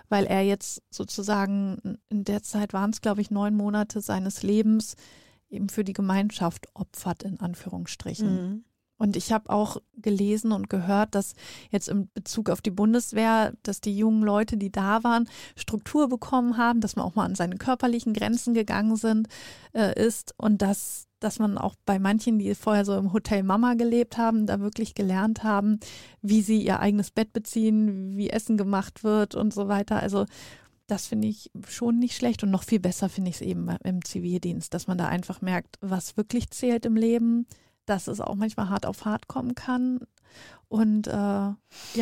[0.08, 4.94] weil er jetzt sozusagen in der Zeit waren es, glaube ich, neun Monate seines Lebens
[5.50, 8.32] eben für die Gemeinschaft opfert, in Anführungsstrichen.
[8.34, 8.64] Mhm.
[8.98, 11.34] Und ich habe auch gelesen und gehört, dass
[11.70, 16.56] jetzt im Bezug auf die Bundeswehr, dass die jungen Leute, die da waren, Struktur bekommen
[16.56, 19.28] haben, dass man auch mal an seine körperlichen Grenzen gegangen sind,
[19.72, 23.74] äh, ist und dass, dass man auch bei manchen, die vorher so im Hotel Mama
[23.74, 25.78] gelebt haben, da wirklich gelernt haben,
[26.20, 30.02] wie sie ihr eigenes Bett beziehen, wie Essen gemacht wird und so weiter.
[30.02, 30.26] Also
[30.88, 34.04] das finde ich schon nicht schlecht und noch viel besser finde ich es eben im
[34.04, 37.46] Zivildienst, dass man da einfach merkt, was wirklich zählt im Leben,
[37.88, 40.00] dass es auch manchmal hart auf hart kommen kann
[40.68, 41.56] und äh, ja,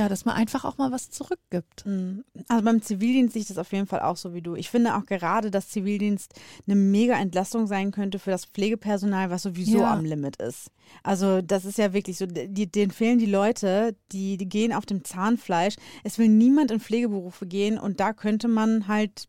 [0.09, 1.87] dass man einfach auch mal was zurückgibt.
[1.87, 2.25] Mhm.
[2.49, 4.57] Also beim Zivildienst sehe ich das auf jeden Fall auch so wie du.
[4.57, 6.35] Ich finde auch gerade, dass Zivildienst
[6.67, 9.93] eine mega Entlastung sein könnte für das Pflegepersonal, was sowieso Ja.
[9.93, 10.73] am Limit ist.
[11.05, 14.85] Also das ist ja wirklich so, die, denen fehlen die Leute, die, die gehen auf
[14.85, 15.77] dem Zahnfleisch.
[16.03, 19.29] Es will niemand in Pflegeberufe gehen und da könnte man halt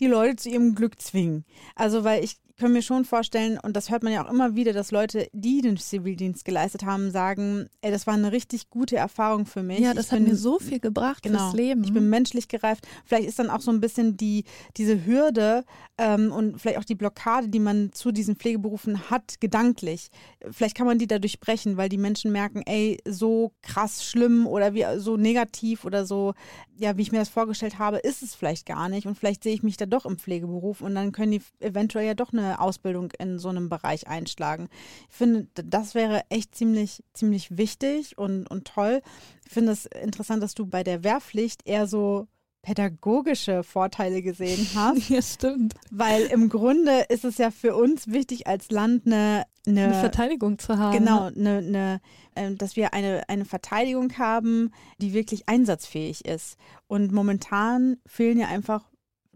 [0.00, 1.46] die Leute zu ihrem Glück zwingen.
[1.74, 4.72] Also weil ich kann mir schon vorstellen, und das hört man ja auch immer wieder,
[4.72, 9.46] dass Leute, die den Zivildienst geleistet haben, sagen, ey, das war eine richtig gute Erfahrung
[9.46, 9.78] für mich.
[9.80, 11.38] Ja, das Ich hat bin- mir so viel gebracht Genau.
[11.38, 11.84] fürs Leben.
[11.84, 12.86] Ich bin menschlich gereift.
[13.04, 14.44] Vielleicht ist dann auch so ein bisschen die,
[14.76, 15.64] diese Hürde
[15.98, 20.10] ähm, und vielleicht auch die Blockade, die man zu diesen Pflegeberufen hat, gedanklich.
[20.48, 24.74] Vielleicht kann man die dadurch brechen, weil die Menschen merken, ey, so krass schlimm oder
[24.74, 26.34] wie so negativ oder so,
[26.76, 29.08] ja, wie ich mir das vorgestellt habe, ist es vielleicht gar nicht.
[29.08, 32.14] Und vielleicht sehe ich mich da doch im Pflegeberuf und dann können die eventuell ja
[32.14, 34.68] doch eine Ausbildung in so einem Bereich einschlagen.
[35.10, 39.02] Ich finde, das wäre echt ziemlich, ziemlich wichtig und, und toll.
[39.44, 42.28] Ich finde es interessant, dass du bei der Wehrpflicht eher so
[42.68, 45.74] pädagogische Vorteile gesehen hast, ja, stimmt.
[45.90, 50.58] weil im Grunde ist es ja für uns wichtig als Land eine, eine, Eine Verteidigung
[50.58, 50.92] zu haben.
[50.98, 52.00] genau, eine, eine,
[52.36, 56.58] ähm, dass wir eine, eine Verteidigung haben, die wirklich einsatzfähig ist.
[56.88, 58.90] Und momentan fehlen ja einfach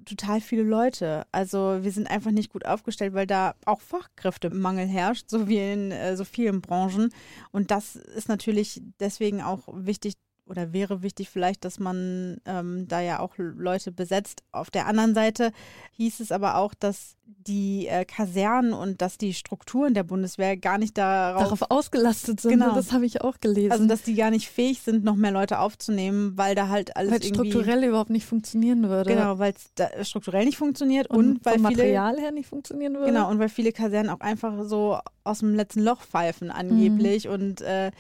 [0.04, 1.24] total viele Leute.
[1.32, 5.90] Also wir sind einfach nicht gut aufgestellt, weil da auch Fachkräftemangel herrscht, so wie in
[5.90, 7.14] äh, so vielen Branchen.
[7.50, 10.14] Und das ist natürlich deswegen auch wichtig
[10.52, 14.42] oder wäre wichtig vielleicht, dass man ähm, da ja auch Leute besetzt.
[14.52, 15.50] Auf der anderen Seite
[15.92, 20.76] hieß es aber auch, dass die äh, Kasernen und dass die Strukturen der Bundeswehr gar
[20.76, 22.50] nicht darauf, Darauf ausgelastet sind.
[22.52, 22.74] Genau.
[22.74, 23.72] Das habe ich auch gelesen.
[23.72, 27.12] also dass die gar nicht fähig sind, noch mehr Leute aufzunehmen, weil da halt alles
[27.12, 29.10] weil strukturell überhaupt nicht funktionieren würde.
[29.14, 29.54] Genau, weil
[29.96, 33.06] es strukturell nicht funktioniert und, Und, weil vom viele Material her nicht funktionieren würde.
[33.06, 37.32] genau und weil viele Kasernen auch einfach so aus dem letzten Loch pfeifen angeblich Mhm.
[37.32, 37.90] und äh,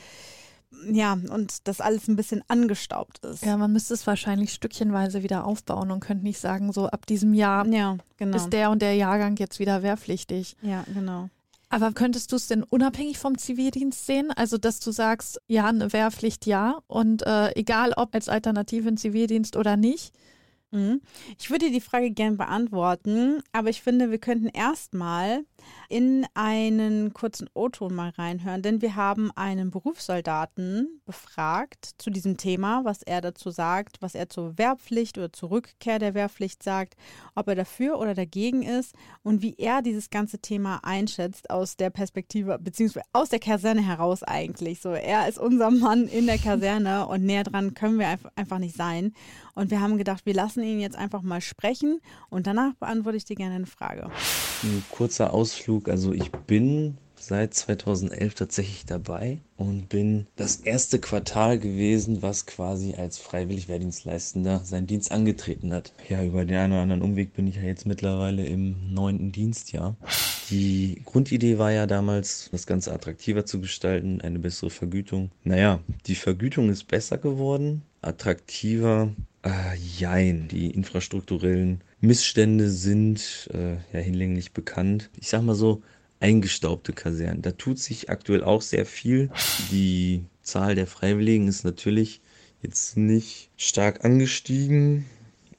[0.90, 3.44] ja und das alles ein bisschen angestaubt ist.
[3.44, 7.34] Ja, man müsste es wahrscheinlich stückchenweise wieder aufbauen und könnte nicht sagen, so ab diesem
[7.34, 8.36] Jahr ja genau.
[8.36, 10.56] ist der und der Jahrgang jetzt wieder wehrpflichtig.
[10.62, 11.28] ja, genau.
[11.72, 14.30] Aber könntest du es denn unabhängig vom Zivildienst sehen?
[14.30, 18.98] Also, dass du sagst, ja, eine Wehrpflicht ja und äh, egal ob als Alternative in
[18.98, 20.12] Zivildienst oder nicht.
[20.70, 21.00] Mhm.
[21.38, 25.46] Ich würde die Frage gern beantworten, aber ich finde, wir könnten erstmal
[25.88, 32.84] in einen kurzen O-Ton mal reinhören, denn wir haben einen Berufssoldaten befragt zu diesem Thema,
[32.84, 36.94] was er dazu sagt, was er zur Wehrpflicht oder zur Rückkehr der Wehrpflicht sagt,
[37.34, 41.90] ob er dafür oder dagegen ist und wie er dieses ganze Thema einschätzt aus der
[41.90, 44.80] Perspektive, beziehungsweise aus der Kaserne heraus eigentlich.
[44.80, 48.76] So, er ist unser Mann in der Kaserne und näher dran können wir einfach- nicht
[48.76, 49.12] sein.
[49.54, 53.24] Und wir haben gedacht, wir lassen ihn jetzt einfach mal sprechen und danach beantworte ich
[53.24, 54.10] dir gerne eine Frage.
[54.62, 55.88] Ein kurzer Ausflug.
[55.88, 62.94] Also ich bin seit 2011 tatsächlich dabei und bin das erste Quartal gewesen, was quasi
[62.94, 65.92] als freiwillig Wehrdienstleistender seinen Dienst angetreten hat.
[66.08, 69.94] Ja, über den einen oder anderen Umweg bin ich ja jetzt mittlerweile im neunten Dienstjahr.
[70.50, 75.30] Die Grundidee war ja damals, das Ganze attraktiver zu gestalten, eine bessere Vergütung.
[75.44, 79.12] Naja, die Vergütung ist besser geworden, attraktiver,
[79.42, 80.48] äh, jein.
[80.48, 85.10] Die infrastrukturellen Missstände sind äh, ja hinlänglich bekannt.
[85.16, 85.82] Ich sag mal so,
[86.20, 87.42] eingestaubte Kasernen.
[87.42, 89.30] Da tut sich aktuell auch sehr viel.
[89.70, 92.20] Die Zahl der Freiwilligen ist natürlich
[92.62, 95.06] jetzt nicht stark angestiegen.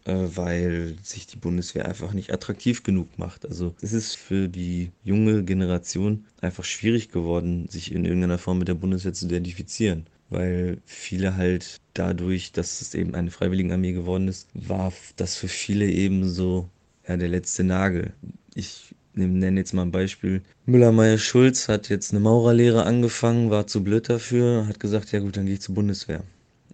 [0.06, 3.46] äh, weil sich die Bundeswehr einfach nicht attraktiv genug macht.
[3.46, 8.68] Also es ist für die junge Generation einfach schwierig geworden, sich in irgendeiner Form mit
[8.68, 10.08] der Bundeswehr zu identifizieren.
[10.34, 15.88] Weil viele halt dadurch, dass es eben eine Freiwilligenarmee geworden ist, war das für viele
[15.88, 16.68] eben so
[17.08, 18.14] ja, der letzte Nagel.
[18.56, 20.42] Ich nenne jetzt mal ein Beispiel.
[20.66, 25.46] Müller-Meyer-Schulz hat jetzt eine Maurerlehre angefangen, war zu blöd dafür, hat gesagt, ja gut, dann
[25.46, 26.24] gehe ich zur Bundeswehr.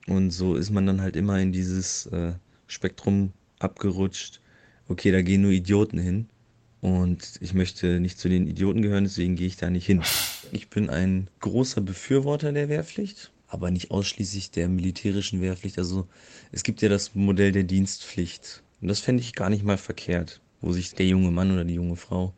[0.07, 2.31] Und so ist man dann halt immer in dieses äh,
[2.67, 4.39] Spektrum abgerutscht.
[4.87, 6.29] Okay, da gehen nur Idioten hin.
[6.79, 10.01] Und ich möchte nicht zu den Idioten gehören, deswegen gehe ich da nicht hin.
[10.53, 15.77] Ich bin ein großer Befürworter der Wehrpflicht, aber nicht ausschließlich der militärischen Wehrpflicht.
[15.77, 16.07] Also
[16.51, 18.63] es gibt ja das Modell der Dienstpflicht.
[18.81, 21.73] Und das fände ich gar nicht mal verkehrt, wo sich der junge Mann oder die
[21.73, 22.33] junge Frau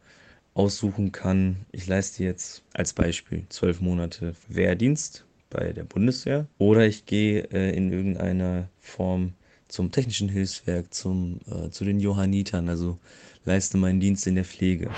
[0.53, 7.05] aussuchen kann, ich leiste jetzt als Beispiel zwölf Monate Wehrdienst bei der Bundeswehr oder ich
[7.05, 9.33] gehe äh, in irgendeiner Form
[9.67, 12.99] zum Technischen Hilfswerk, zum, äh, zu den Johannitern, also
[13.45, 14.89] leiste meinen Dienst in der Pflege.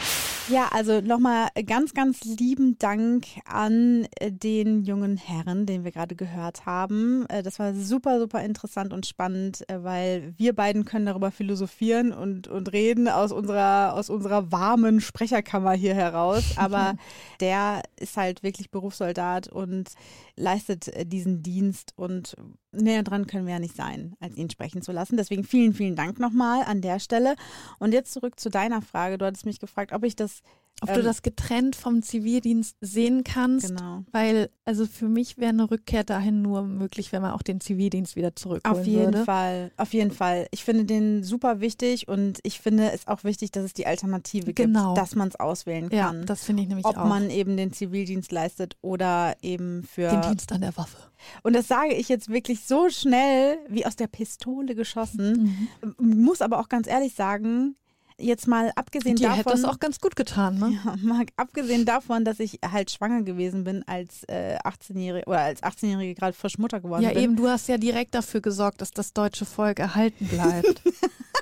[0.49, 6.15] Ja, also nochmal ganz, ganz lieben Dank an äh, den jungen Herren, den wir gerade
[6.15, 7.25] gehört haben.
[7.29, 12.11] Äh, das war super, super interessant und spannend, äh, weil wir beiden können darüber philosophieren
[12.11, 16.43] und, und reden aus unserer, aus unserer warmen Sprecherkammer hier heraus.
[16.57, 16.95] Aber
[17.39, 19.91] der ist halt wirklich Berufssoldat und
[20.35, 22.35] leistet diesen Dienst und
[22.73, 25.15] näher dran können wir ja nicht sein, als ihn sprechen zu lassen.
[25.15, 27.35] Deswegen vielen, vielen Dank nochmal an der Stelle.
[27.79, 29.17] Und jetzt zurück zu deiner Frage.
[29.17, 30.41] Du hattest mich gefragt, ob ich das
[30.81, 33.69] ob ähm, du das getrennt vom Zivildienst sehen kannst.
[33.69, 34.03] Genau.
[34.11, 38.15] Weil, also für mich wäre eine Rückkehr dahin nur möglich, wenn man auch den Zivildienst
[38.15, 39.23] wieder zurückholen Auf jeden würde.
[39.23, 40.47] Fall, auf jeden Fall.
[40.51, 44.53] Ich finde den super wichtig und ich finde es auch wichtig, dass es die Alternative
[44.53, 44.93] Genau.
[44.93, 46.19] gibt, dass man es auswählen kann.
[46.19, 47.07] Ja, das finde ich nämlich ob auch.
[47.07, 50.97] man eben den Zivildienst leistet oder eben für den Dienst an der Waffe.
[51.43, 55.67] Und das sage ich jetzt wirklich so schnell wie aus der Pistole geschossen.
[56.01, 56.23] Mhm.
[56.23, 57.75] Muss aber auch ganz ehrlich sagen,
[58.19, 59.37] jetzt mal abgesehen Dir davon.
[59.39, 60.79] hätte das auch ganz gut getan, ne?
[60.85, 65.61] Ja, mal abgesehen davon, dass ich halt schwanger gewesen bin als äh, 18-Jährige oder als
[65.63, 67.23] 18-Jährige gerade frisch Mutter geworden Ja, bin.
[67.23, 70.81] eben, du hast ja direkt dafür gesorgt, dass das deutsche Volk erhalten bleibt.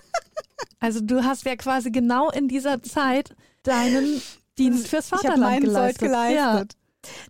[0.79, 4.21] also du hast ja quasi genau in dieser Zeit deinen
[4.57, 6.01] Dienst fürs ich Vaterland meinen Sold geleistet.
[6.39, 6.77] geleistet.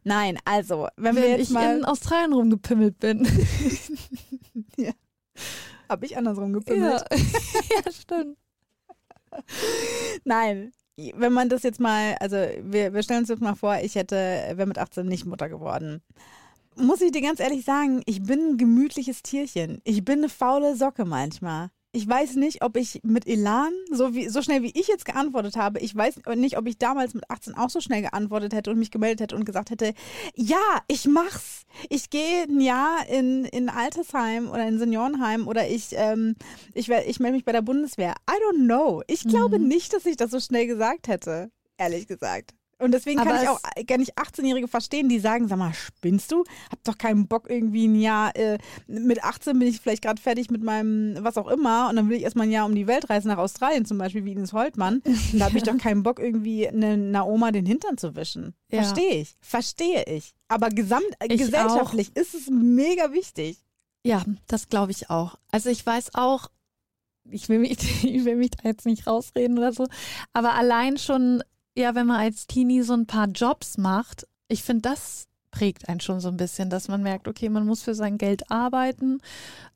[0.04, 1.78] Nein, also, wenn Ja, wir wenn jetzt ich mal.
[1.78, 3.26] in Australien rumgepimmelt bin.
[5.90, 7.04] Habe ich andersrum gepimmelt.
[7.12, 7.18] ja.
[7.86, 8.38] ja, stimmt.
[10.24, 10.72] Nein.
[11.16, 14.16] Wenn man das jetzt mal, also wir, wir stellen uns jetzt mal vor, ich hätte,
[14.16, 16.02] wäre mit 18 nicht Mutter geworden.
[16.76, 19.82] Muss ich dir ganz ehrlich sagen, ich bin ein gemütliches Tierchen.
[19.84, 21.70] Ich bin eine faule Socke manchmal.
[21.94, 25.58] Ich weiß nicht, ob ich mit Elan, so, wie, so schnell wie ich jetzt geantwortet
[25.58, 28.80] habe, ich weiß nicht, ob ich damals mit 18 auch so schnell geantwortet hätte und
[28.80, 29.94] mich gemeldet hätte und gesagt hätte,
[30.34, 31.64] ja, ich mach's.
[31.90, 36.36] Ich gehe ein Jahr in, in Altersheim oder in Seniorenheim oder ich, ähm,
[36.74, 38.16] ich, ich melde mich bei der Bundeswehr.
[38.30, 39.04] I don't know.
[39.08, 39.68] Ich glaube Mhm.
[39.68, 42.54] nicht, dass ich das so schnell gesagt hätte, ehrlich gesagt.
[42.82, 46.44] Und deswegen kann ich auch gar nicht 18-Jährige verstehen, die sagen, sag mal, spinnst du?
[46.72, 50.50] Hab doch keinen Bock irgendwie ein Jahr, äh, mit 18 bin ich vielleicht gerade fertig
[50.50, 53.10] mit meinem was auch immer und dann will ich erstmal ein Jahr um die Welt
[53.10, 55.02] reisen, nach Australien zum Beispiel, wie Ines Holtmann.
[55.06, 58.54] Und da habe ich doch keinen Bock irgendwie eine, einer Oma den Hintern zu wischen.
[58.72, 58.84] Ja.
[58.84, 60.34] Verstehe ich, verstehe ich.
[60.48, 63.58] Aber gesamt, äh, Ich gesellschaftlich ist es mega wichtig.
[64.04, 65.36] Ja, das glaube ich auch.
[65.52, 66.50] Also ich weiß auch,
[67.30, 67.72] ich will, mich,
[68.04, 69.88] ich will mich da jetzt nicht rausreden oder so,
[70.34, 71.44] aber allein schon,
[71.82, 76.00] ja, wenn man als Teenie so ein paar Jobs macht, ich finde, das prägt einen
[76.00, 79.20] schon so ein bisschen, dass man merkt, okay, man muss für sein Geld arbeiten.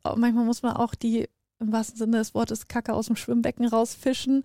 [0.03, 1.27] Manchmal muss man auch die,
[1.59, 4.43] im wahrsten Sinne des Wortes, Kacke aus dem Schwimmbecken rausfischen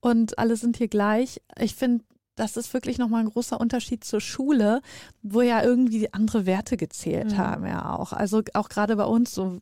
[0.00, 1.40] und alle sind hier gleich.
[1.58, 2.04] Ich finde,
[2.36, 4.80] das ist wirklich nochmal ein großer Unterschied zur Schule,
[5.22, 7.38] wo ja irgendwie andere Werte gezählt Mhm.
[7.38, 8.14] haben, ja auch.
[8.14, 9.60] Also auch gerade bei uns so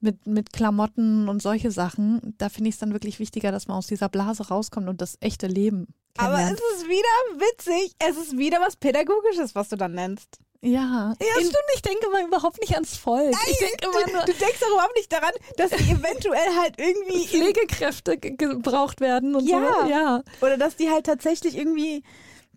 [0.00, 3.76] mit, mit Klamotten und solche Sachen, da finde ich es dann wirklich wichtiger, dass man
[3.78, 5.86] aus dieser Blase rauskommt und das echte Leben
[6.18, 7.92] Aber es ist wieder witzig.
[7.98, 10.38] Es ist wieder was Pädagogisches, was du dann nennst.
[10.62, 13.34] ja, ja stimmt, ich denke mal überhaupt nicht ans Volk.
[13.50, 16.74] ich denke immer Du, nur, du denkst doch überhaupt nicht daran, dass die eventuell halt
[16.78, 19.58] irgendwie Pflegekräfte ge- gebraucht werden und Ja.
[19.82, 19.88] so.
[19.88, 22.02] Ja, Oder dass die halt tatsächlich irgendwie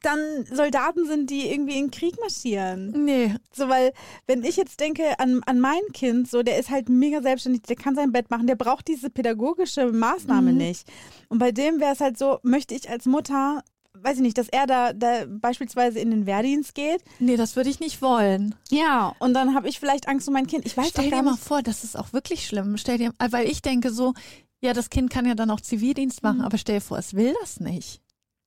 [0.01, 2.91] dann Soldaten sind, die irgendwie in den Krieg marschieren.
[3.05, 3.93] nee, So, weil,
[4.27, 7.75] wenn ich jetzt denke an, an mein Kind, so, der ist halt mega selbstständig, der
[7.75, 10.57] kann sein Bett machen, der braucht diese pädagogische Maßnahme Mhm.
[10.57, 10.87] nicht.
[11.29, 14.47] Und bei dem wäre es halt so, möchte ich als Mutter, weiß ich nicht, dass
[14.49, 17.03] er da, da beispielsweise in den Wehrdienst geht.
[17.19, 18.55] nee, das würde ich nicht wollen.
[18.69, 19.13] Ja.
[19.19, 20.65] Und dann habe ich vielleicht Angst um mein Kind.
[20.65, 22.77] Ich weiß Stell dir mal vor, das ist auch wirklich schlimm.
[22.77, 24.13] Stell dir, weil ich denke so,
[24.61, 26.43] ja, das Kind kann ja dann auch Zivildienst machen, Mhm.
[26.45, 28.01] aber stell dir vor, es will das nicht.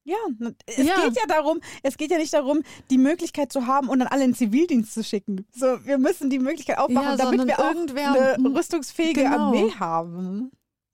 [0.04, 0.16] Ja,
[0.66, 1.04] es Ja.
[1.04, 4.24] geht ja darum, es geht ja nicht darum, die Möglichkeit zu haben und dann alle
[4.24, 5.46] in den Zivildienst zu schicken.
[5.52, 9.36] So, wir müssen die Möglichkeit aufmachen, Ja, damit wir auch irgendwer- eine rüstungsfähige Genau.
[9.48, 10.50] Armee haben.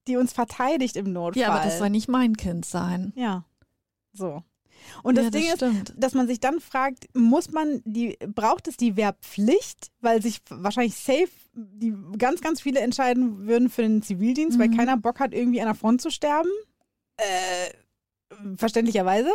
[0.07, 1.43] die uns verteidigt im Notfall.
[1.43, 3.13] Ja, aber das soll nicht mein Kind sein.
[3.15, 3.45] Ja,
[4.15, 4.43] so.
[5.03, 5.93] Und das ja, Ding ist, stimmt.
[5.99, 10.95] dass man sich dann fragt, muss man die, braucht es die Wehrpflicht, weil sich wahrscheinlich
[10.97, 14.77] safe die ganz, ganz viele entscheiden würden für den Zivildienst, weil Mhm.
[14.79, 16.49] keiner Bock hat, irgendwie an der Front zu sterben.
[17.19, 17.71] Äh,
[18.57, 19.31] verständlicherweise.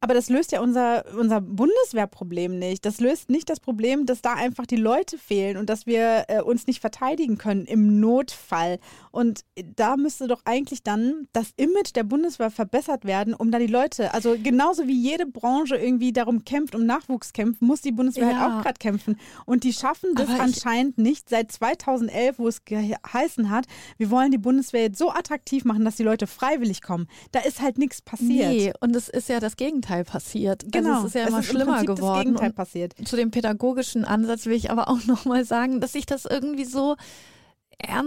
[0.00, 2.84] Aber das löst ja unser, unser Bundeswehrproblem nicht.
[2.84, 6.40] Das löst nicht das Problem, dass da einfach die Leute fehlen und dass wir äh,
[6.40, 8.78] uns nicht verteidigen können im Notfall.
[9.10, 9.40] Und
[9.74, 14.14] da müsste doch eigentlich dann das Image der Bundeswehr verbessert werden, um da die Leute,
[14.14, 18.38] also genauso wie jede Branche irgendwie darum kämpft, um Nachwuchs kämpft, muss die Bundeswehr Ja.
[18.38, 19.18] halt auch gerade kämpfen.
[19.46, 24.30] Und die schaffen das Aber anscheinend nicht seit 2011, wo es geheißen hat, wir wollen
[24.30, 27.08] die Bundeswehr jetzt so attraktiv machen, dass die Leute freiwillig kommen.
[27.32, 28.28] Da ist halt nichts passiert.
[28.48, 30.64] Nee, und es ist ja das Gegenteil passiert.
[30.70, 32.14] Genau, Also es ist ja immer im schlimmer geworden.
[32.14, 32.94] Das Gegenteil Und passiert.
[33.04, 36.96] zu dem pädagogischen Ansatz will ich aber auch nochmal sagen, dass ich das irgendwie so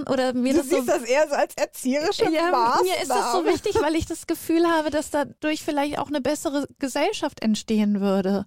[0.10, 3.82] oder mir das so das eher so als erzieherische ja, mir ist das so wichtig,
[3.82, 8.46] weil ich das Gefühl habe, dass dadurch vielleicht auch eine bessere Gesellschaft entstehen würde.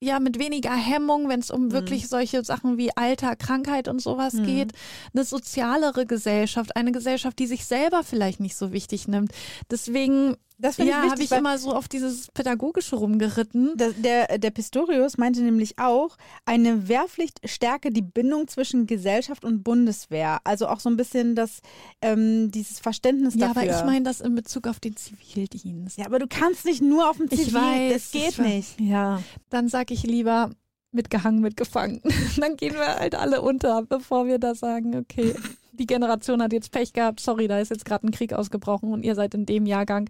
[0.00, 1.56] Ja, mit weniger Hemmung, wenn es Mhm.
[1.56, 4.72] um wirklich solche Sachen wie Alter, Krankheit und sowas geht.
[5.14, 9.30] Eine sozialere Gesellschaft, eine Gesellschaft, die sich selber vielleicht nicht so wichtig nimmt.
[9.70, 13.76] Deswegen Das finde ja, ich habe wichtig, ich immer so auf dieses Pädagogische rumgeritten.
[13.76, 19.64] der, der, der Pistorius meinte nämlich auch, eine Wehrpflicht stärke die Bindung zwischen Gesellschaft und
[19.64, 20.38] Bundeswehr.
[20.44, 21.62] Also auch so ein bisschen das,
[22.00, 23.62] ähm, dieses Verständnis Ja, dafür.
[23.62, 25.98] aber ich meine das in Bezug auf den Zivildienst.
[25.98, 27.92] ja, aber du kannst nicht nur auf dem Zivil, ich weiß.
[27.92, 28.80] das geht nicht.
[28.80, 29.20] Ja,
[29.50, 30.50] dann sag ich lieber
[30.92, 32.00] mitgehangen, mitgefangen.
[32.38, 35.34] dann gehen wir halt alle unter, bevor wir da sagen, okay,
[35.72, 39.02] die Generation hat jetzt Pech gehabt, sorry, da ist jetzt gerade ein Krieg ausgebrochen und
[39.02, 40.08] ihr seid in dem Jahrgang,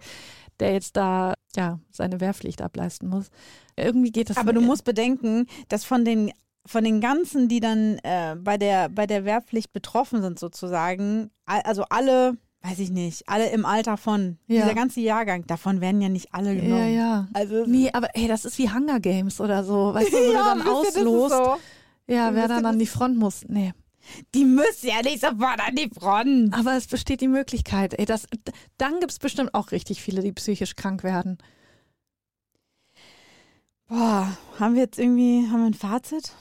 [0.60, 3.30] der jetzt da ja seine Wehrpflicht ableisten muss.
[3.76, 6.32] Irgendwie geht das Aber du musst bedenken, dass von den
[6.64, 11.62] von den ganzen, die dann äh, bei der bei der Wehrpflicht betroffen sind sozusagen, al-
[11.62, 14.62] also alle, weiß ich nicht, alle im Alter von Ja.
[14.62, 16.78] dieser ganze Jahrgang, davon werden ja nicht alle genommen.
[16.78, 17.28] Ja, ja.
[17.32, 19.92] Also Nee, aber ey, das ist wie Hunger Games oder so.
[19.92, 21.56] Weißt du, wo du dann auslost, so.
[22.14, 23.42] ja, wer dann an die Front muss.
[23.48, 23.72] Nee.
[24.34, 26.54] Die müssen ja nicht sofort an die Front.
[26.54, 28.26] Aber es besteht die Möglichkeit, ey, das,
[28.78, 31.38] dann gibt es bestimmt auch richtig viele, die psychisch krank werden.
[33.86, 36.32] Boah, haben wir jetzt irgendwie, haben wir ein Fazit?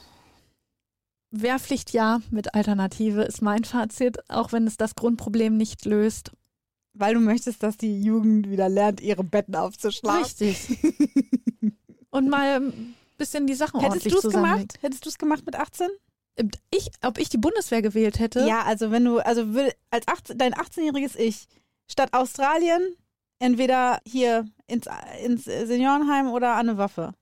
[1.31, 6.31] Wehrpflicht ja mit Alternative ist mein Fazit, auch wenn es das Grundproblem nicht löst.
[6.93, 10.23] Weil du möchtest, dass die Jugend wieder lernt, ihre Betten aufzuschlagen.
[10.23, 10.77] Richtig.
[12.09, 14.67] Und mal ein bisschen die Sachen Hättest ordentlich du es zusammenlegen.
[14.67, 14.79] gemacht?
[14.81, 15.87] Hättest du es gemacht mit 18?
[16.69, 18.45] Ich, ob ich die Bundeswehr gewählt hätte?
[18.47, 19.45] Ja, also wenn du, also
[19.89, 21.47] als 18, dein 18-jähriges Ich
[21.89, 22.95] statt Australien
[23.39, 24.87] entweder hier ins,
[25.23, 27.13] ins Seniorenheim oder an eine Waffe.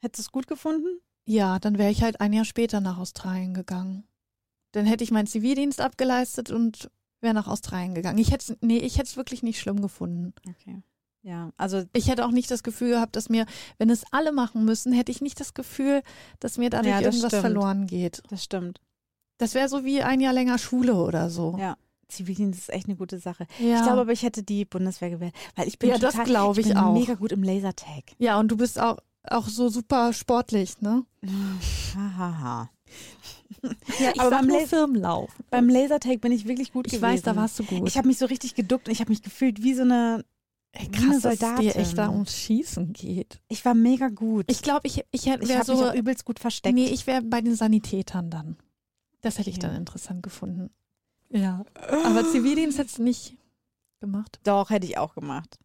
[0.00, 1.00] Hättest du es gut gefunden?
[1.24, 4.04] Ja, dann wäre ich halt ein Jahr später nach Australien gegangen.
[4.72, 8.18] Dann hätte ich meinen Zivildienst abgeleistet und wäre nach Australien gegangen.
[8.18, 10.34] Ich hätte nee, ich hätte es wirklich nicht schlimm gefunden.
[10.48, 10.82] Okay.
[11.22, 13.46] Ja, also Ich hätte auch nicht das Gefühl gehabt, dass mir,
[13.78, 16.02] wenn es alle machen müssen, hätte ich nicht das Gefühl,
[16.40, 17.40] dass mir dadurch Ja, das irgendwas stimmt.
[17.42, 18.22] verloren geht.
[18.28, 18.80] das stimmt.
[19.38, 21.56] Das wäre so wie ein Jahr länger Schule oder so.
[21.58, 21.76] Ja.
[22.08, 23.46] Zivildienst ist echt eine gute Sache.
[23.58, 23.76] Ja.
[23.76, 26.60] Ich glaube aber, ich hätte die Bundeswehr gewählt, weil ich bin Ja, das total, glaube
[26.60, 26.92] ich bin auch.
[26.92, 28.04] mega gut im Lasertag.
[28.18, 31.04] ja, und du bist auch, auch so super sportlich, ne?
[31.94, 32.68] Hahaha.
[34.00, 35.30] Ja, ich Aber beim nur Firmenlauf.
[35.50, 37.02] Beim Lasertag bin ich wirklich gut Ich gewesen.
[37.12, 37.86] weiß, da warst du gut.
[37.86, 40.24] Ich habe mich so richtig geduckt und ich habe mich gefühlt wie so eine.
[40.72, 43.40] Ey, krass, dass es dir echt da ums Schießen geht.
[43.48, 44.46] Ich war mega gut.
[44.48, 45.74] Ich glaube, ich, ich hätte ich so.
[45.74, 46.74] mich auch übelst gut versteckt.
[46.74, 48.56] Nee, ich wäre bei den Sanitätern dann.
[49.20, 49.62] Das hätte ich Ja.
[49.68, 50.70] dann interessant gefunden.
[51.28, 51.64] Ja.
[52.04, 53.36] Aber Zivildienst hättest du nicht
[54.00, 54.40] gemacht.
[54.44, 55.58] Doch, hätte ich auch gemacht.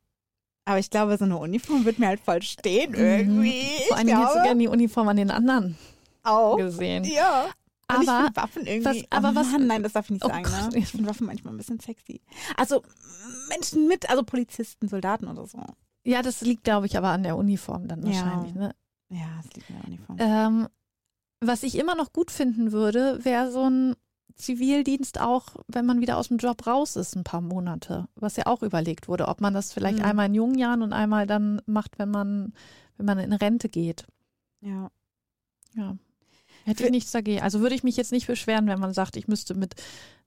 [0.65, 3.61] Aber ich glaube, so eine Uniform wird mir halt voll stehen irgendwie.
[3.63, 3.87] Mhm.
[3.87, 5.77] Vor allem ich hättest du gerne die Uniform an den anderen
[6.23, 6.57] auch.
[6.57, 7.05] gesehen.
[7.05, 7.45] Ja.
[7.89, 8.85] Und ich Aber find Waffen irgendwie.
[9.03, 10.43] was- aber oh was- Mann, nein, das darf ich nicht Oh sagen.
[10.43, 10.73] Gott.
[10.73, 10.79] Ne?
[10.79, 12.21] Ich finde Waffen manchmal ein bisschen sexy.
[12.57, 12.83] Also
[13.49, 15.63] Menschen mit, also Polizisten, Soldaten oder so.
[16.03, 18.07] ja, das liegt, glaube ich, aber an der Uniform dann Ja.
[18.23, 18.53] wahrscheinlich.
[18.55, 18.75] Ne?
[19.09, 20.17] Ja, es liegt in der Uniform.
[20.19, 20.67] Ähm,
[21.39, 23.95] was ich immer noch gut finden würde, wäre so ein
[24.35, 28.07] Zivildienst auch, wenn man wieder aus dem Job raus ist, ein paar Monate.
[28.15, 30.05] Was ja auch überlegt wurde, ob man das vielleicht Mhm.
[30.05, 32.53] einmal in jungen Jahren und einmal dann macht, wenn man,
[32.97, 34.05] wenn man in Rente geht.
[34.61, 34.91] ja.
[35.73, 35.95] Ja.
[36.67, 37.41] Hätte ich nichts dagegen.
[37.41, 39.75] Also würde ich mich jetzt nicht beschweren, wenn man sagt, ich müsste mit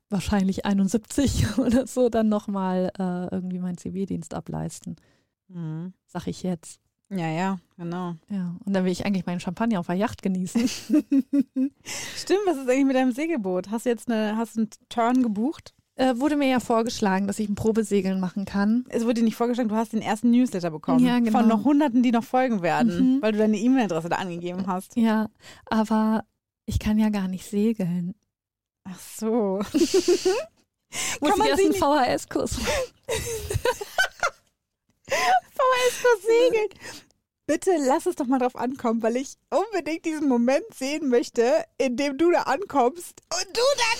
[0.09, 4.97] wahrscheinlich 71 oder so dann nochmal äh, irgendwie meinen Zivildienst ableisten.
[5.49, 5.93] Mhm.
[6.07, 6.81] Sag ich jetzt.
[7.11, 8.15] Ja, ja, genau.
[8.31, 8.57] Ja.
[8.65, 10.67] Und dann will ich eigentlich meinen Champagner auf der Yacht genießen.
[10.69, 13.71] Stimmt, was ist eigentlich mit deinem Segelboot?
[13.71, 15.75] Hast du jetzt eine, hast einen Turn gebucht?
[16.01, 18.85] Äh, wurde mir ja vorgeschlagen, dass ich ein Probesegeln machen kann.
[18.89, 21.05] Es wurde dir nicht vorgeschlagen, du hast den ersten Newsletter bekommen.
[21.05, 21.39] Ja, genau.
[21.39, 23.23] Von noch Hunderten, die noch folgen werden, Mhm.
[23.23, 24.97] weil du deine E-Mail-Adresse da angegeben hast.
[24.97, 25.29] Ja,
[25.67, 26.25] aber
[26.67, 28.15] ich kann ja gar nicht segeln.
[28.85, 29.61] Ach so.
[29.73, 32.57] Muss Kann man ich erst einen VHS-Kurs
[35.07, 36.69] VHS segeln.
[37.51, 41.97] Bitte lass es doch mal drauf ankommen, weil ich unbedingt diesen Moment sehen möchte, in
[41.97, 43.99] dem du da ankommst und du dann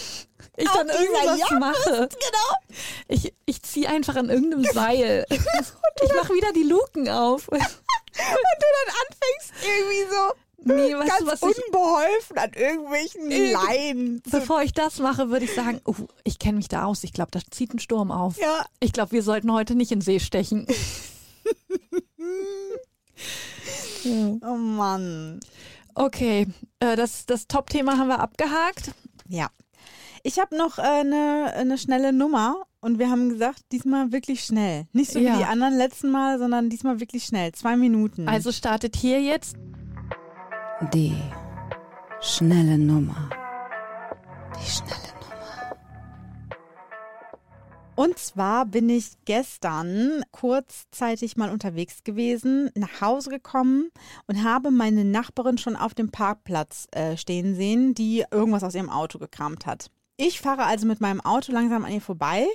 [0.57, 2.09] ich dann irgendwas mache.
[2.11, 2.79] genau
[3.09, 5.27] Ich, ich ziehe einfach an irgendeinem Seil.
[5.31, 7.49] ich mache wieder die Luken auf.
[7.49, 10.33] und du dann anfängst irgendwie so
[10.63, 14.23] Nee, weißt ganz du, was ich, unbeholfen an irgendwelchen Irgend- Leinen.
[14.31, 17.03] bevor ich das mache, würde ich sagen, uh, ich kenne mich da aus.
[17.03, 18.37] Ich glaube, da zieht ein Sturm auf.
[18.39, 20.69] Ja, Ich glaube, wir sollten heute nicht in See stechen.
[24.43, 25.41] oh Mann.
[25.95, 26.47] Okay,
[26.79, 28.93] äh, das, das Top-Thema haben wir abgehakt.
[29.29, 29.49] Ja.
[30.23, 34.87] Ich habe noch äh, eine, eine schnelle Nummer und wir haben gesagt, diesmal wirklich schnell.
[34.93, 35.35] Nicht so Ja.
[35.35, 37.53] wie die anderen letzten Mal, sondern diesmal wirklich schnell.
[37.53, 38.29] Zwei Minuten.
[38.29, 39.57] Also startet hier jetzt.
[40.95, 41.15] Die
[42.21, 43.31] schnelle Nummer.
[44.59, 45.20] Die schnelle Nummer.
[48.01, 53.91] Und zwar bin ich gestern kurzzeitig mal unterwegs gewesen, nach Hause gekommen
[54.27, 58.89] und habe meine Nachbarin schon auf dem Parkplatz äh, stehen sehen, die irgendwas aus ihrem
[58.89, 59.91] Auto gekramt hat.
[60.17, 62.47] Ich fahre also mit meinem Auto langsam an ihr vorbei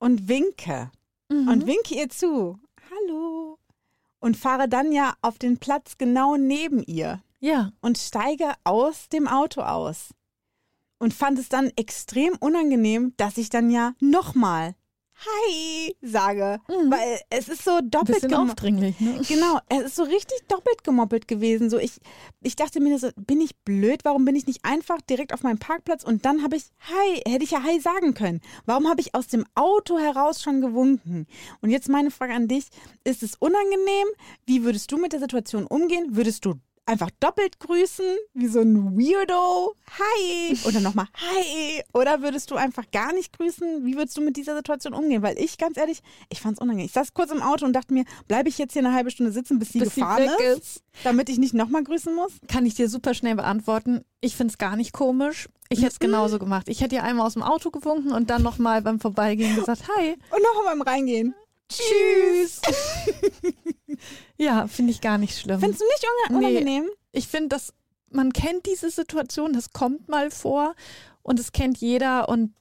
[0.00, 0.90] und winke.
[1.28, 2.58] Und winke ihr zu.
[2.90, 3.60] Hallo.
[4.18, 9.28] Und fahre dann ja auf den Platz genau neben ihr Ja, und steige aus dem
[9.28, 10.08] Auto aus.
[11.04, 14.74] Und fand es dann extrem unangenehm, dass ich dann ja nochmal
[15.16, 16.60] Hi sage.
[16.66, 16.90] Mhm.
[16.90, 18.98] Weil es ist so doppelt bisschen aufdringlich.
[19.00, 19.20] Ne?
[19.28, 21.68] Genau, es ist so richtig doppelt gemoppelt gewesen.
[21.68, 22.00] So ich,
[22.42, 24.00] ich dachte mir so, bin ich blöd?
[24.04, 27.44] Warum bin ich nicht einfach direkt auf meinem Parkplatz und dann habe ich Hi, hätte
[27.44, 28.40] ich ja Hi sagen können.
[28.64, 31.26] Warum habe ich aus dem Auto heraus schon gewunken?
[31.60, 32.68] Und jetzt meine Frage an dich,
[33.04, 34.06] ist es unangenehm?
[34.46, 36.16] Wie würdest du mit der Situation umgehen?
[36.16, 36.54] Würdest du
[36.86, 38.04] einfach doppelt grüßen,
[38.34, 39.74] wie so ein Weirdo?
[39.98, 40.56] Hi!
[40.66, 41.82] Oder nochmal Hi!
[41.92, 43.84] Oder würdest du einfach gar nicht grüßen?
[43.84, 45.22] Wie würdest du mit dieser Situation umgehen?
[45.22, 46.86] Weil ich, ganz ehrlich, ich fand es unangenehm.
[46.86, 49.32] Ich saß kurz im Auto und dachte mir, bleibe ich jetzt hier eine halbe Stunde
[49.32, 50.84] sitzen, bis sie Bis sie gefahren weg ist, ist.
[51.04, 52.32] damit ich nicht nochmal grüßen muss?
[52.48, 54.04] Kann ich dir super schnell beantworten.
[54.20, 55.48] Ich finde es gar nicht komisch.
[55.70, 56.68] Ich hätte es genauso gemacht.
[56.68, 60.10] Ich hätte ihr einmal aus dem Auto gewunken und dann nochmal beim Vorbeigehen gesagt, hi.
[60.30, 61.34] Und nochmal beim Reingehen.
[61.70, 62.60] Tschüss.
[64.36, 65.60] ja, finde ich gar nicht schlimm.
[65.60, 66.46] Findest du nicht unge- Nee.
[66.46, 66.90] unangenehm?
[67.12, 67.72] ich finde, dass
[68.10, 70.74] man kennt diese Situation, das kommt mal vor
[71.22, 72.54] und es kennt jeder und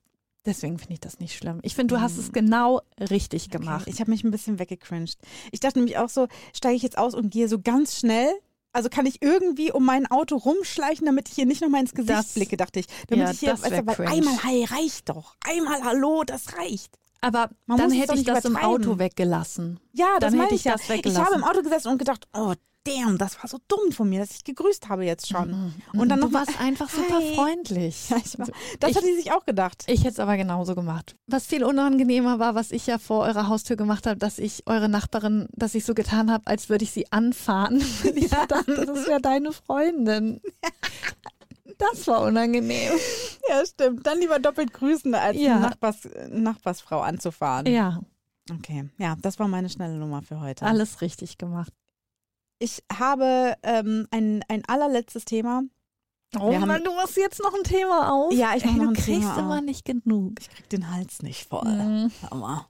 [0.45, 1.59] deswegen finde ich das nicht schlimm.
[1.63, 3.81] Ich finde, du hast es genau richtig gemacht.
[3.83, 5.17] Okay, ich habe mich ein bisschen weggecringed.
[5.51, 8.31] Ich dachte nämlich auch so, steige ich jetzt aus und gehe so ganz schnell?
[8.75, 12.17] Also kann ich irgendwie um mein Auto rumschleichen, damit ich hier nicht nochmal ins Gesicht
[12.17, 12.87] Das- blicke, dachte ich.
[13.07, 15.35] Damit ja, ich hier, das weißt weil einmal Hi reicht doch.
[15.47, 16.97] Einmal Hallo, das reicht.
[17.23, 18.57] Aber Man dann hätte ich das im.
[18.57, 19.79] Auto weggelassen.
[19.93, 20.73] Ja, das Dann hätte ich ich ja.
[20.73, 21.25] das Ich weggelassen.
[21.25, 22.53] habe im Auto gesessen und gedacht, oh
[22.85, 25.73] damn, das war so dumm von mir, dass ich gegrüßt habe jetzt schon.
[25.93, 27.33] Und dann du noch mal, warst einfach super Hi.
[27.35, 28.09] freundlich.
[28.09, 28.47] Ja, ich war,
[28.81, 29.83] das Ich- hat sie sich auch gedacht.
[29.87, 31.15] Ich hätte es aber genauso gemacht.
[31.27, 34.89] Was viel unangenehmer war, was ich ja vor eurer Haustür gemacht habe, dass ich eure
[34.89, 37.81] Nachbarin, dass ich so getan habe, als würde ich sie anfahren.
[38.03, 40.41] Weil ich dachte, das wäre deine Freundin.
[41.91, 42.93] Das war unangenehm.
[43.49, 44.07] Ja, stimmt.
[44.07, 45.53] Dann lieber doppelt grüßen, als Ja.
[45.57, 47.65] eine Nachbars, Nachbarsfrau anzufahren.
[47.67, 47.99] Ja,
[48.51, 50.65] Okay, ja, das war meine schnelle Nummer für heute.
[50.65, 51.71] alles richtig gemacht.
[52.59, 55.63] Ich habe ähm, ein, ein allerletztes Thema.
[56.39, 58.33] Oh Wir haben- Mann, du machst jetzt noch ein Thema auf.
[58.33, 59.61] Ja, ich mach Ey, noch du ein kriegst Thema immer auf.
[59.63, 60.39] nicht genug.
[60.39, 61.63] Ich krieg den Hals nicht voll.
[61.67, 62.11] Mhm.
[62.31, 62.67] Aua.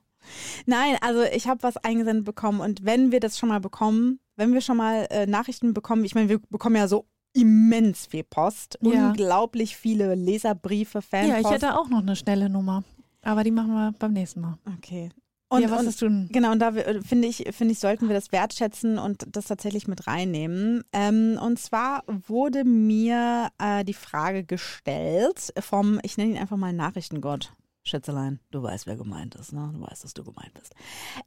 [0.66, 4.52] Nein, also ich habe was eingesendet bekommen und wenn wir das schon mal bekommen, wenn
[4.54, 8.78] wir schon mal äh, Nachrichten bekommen, ich meine, wir bekommen ja so immens viel Post,
[8.80, 9.08] Ja.
[9.08, 11.32] unglaublich viele Leserbriefe, Fanpost.
[11.32, 12.82] Ja, ich hätte auch noch eine schnelle Nummer.
[13.22, 14.56] Aber die machen wir beim nächsten Mal.
[14.78, 15.10] Okay.
[15.48, 16.28] Und, ja, was und hast du denn?
[16.32, 19.86] Genau, und da wir- finde ich, finde ich, sollten wir das wertschätzen und das tatsächlich
[19.86, 20.82] mit reinnehmen.
[20.92, 26.72] Ähm, und zwar wurde mir äh, die Frage gestellt vom, ich nenne ihn einfach mal
[26.72, 27.52] Nachrichtengott.
[27.86, 29.70] Schätzelein, du weißt, wer gemeint ist, ne?
[29.74, 30.74] Du weißt, dass du gemeint bist.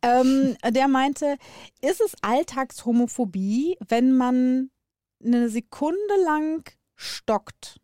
[0.02, 1.38] Ähm, der meinte,
[1.82, 4.70] ist es Alltagshomophobie, wenn man
[5.24, 7.80] eine Sekunde lang stockt,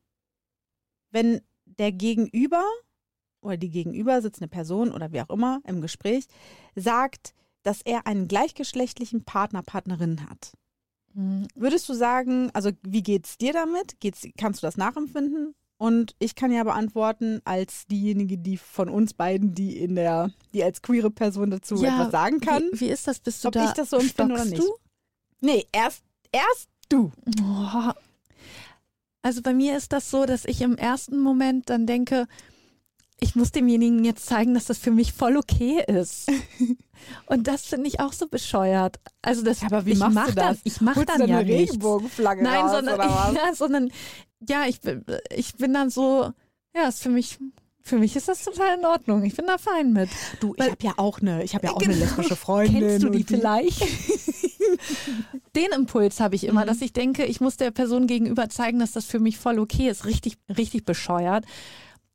[1.12, 2.64] wenn der Gegenüber
[3.42, 6.26] oder die gegenüber sitzende Person oder wie auch immer im Gespräch
[6.76, 10.54] sagt, dass er einen gleichgeschlechtlichen Partner, Partnerin hat.
[11.14, 14.00] Hm, Würdest du sagen, also wie geht's dir damit?
[14.00, 15.56] Geht's, kannst du das nachempfinden?
[15.78, 20.64] Und ich kann ja beantworten, als diejenige, die von uns beiden, die in der, die
[20.64, 22.64] als queere Person dazu Ja, etwas sagen kann.
[22.72, 23.20] Wie, wie ist das?
[23.20, 23.66] Bist du Ob da?
[23.66, 24.64] ich das so empfinde oder nicht.
[25.42, 27.12] Nee, erst, erst du.
[27.42, 27.92] Oh.
[29.22, 32.28] Also bei mir ist das so, dass ich im ersten Moment dann denke,
[33.20, 36.30] ich muss demjenigen jetzt zeigen, dass das für mich voll okay ist.
[37.26, 39.00] Und das finde ich auch so bescheuert.
[39.22, 40.60] Also das, Aber wie ich machst mach du dann, das?
[40.66, 41.72] Ich mache dann ja eine nichts.
[41.72, 43.34] Regenbogenflagge Nein, raus, sondern, was?
[43.36, 43.92] ja, sondern
[44.48, 46.32] ja, ich, bin- ich bin dann so,
[46.76, 47.40] ja, ist für mich
[47.86, 49.24] Für mich ist das total in Ordnung.
[49.26, 50.10] Ich bin da fein mit.
[50.40, 51.92] Du, ich habe ja auch eine, ich habe ja auch Genau.
[51.92, 52.80] eine lesbische Freundin.
[52.80, 53.82] Kennst du die und vielleicht?
[55.56, 56.68] Den Impuls habe ich immer, Mhm.
[56.68, 59.90] dass ich denke, ich muss der Person gegenüber zeigen, dass das für mich voll okay
[59.90, 60.06] ist.
[60.06, 61.46] Richtig, richtig bescheuert.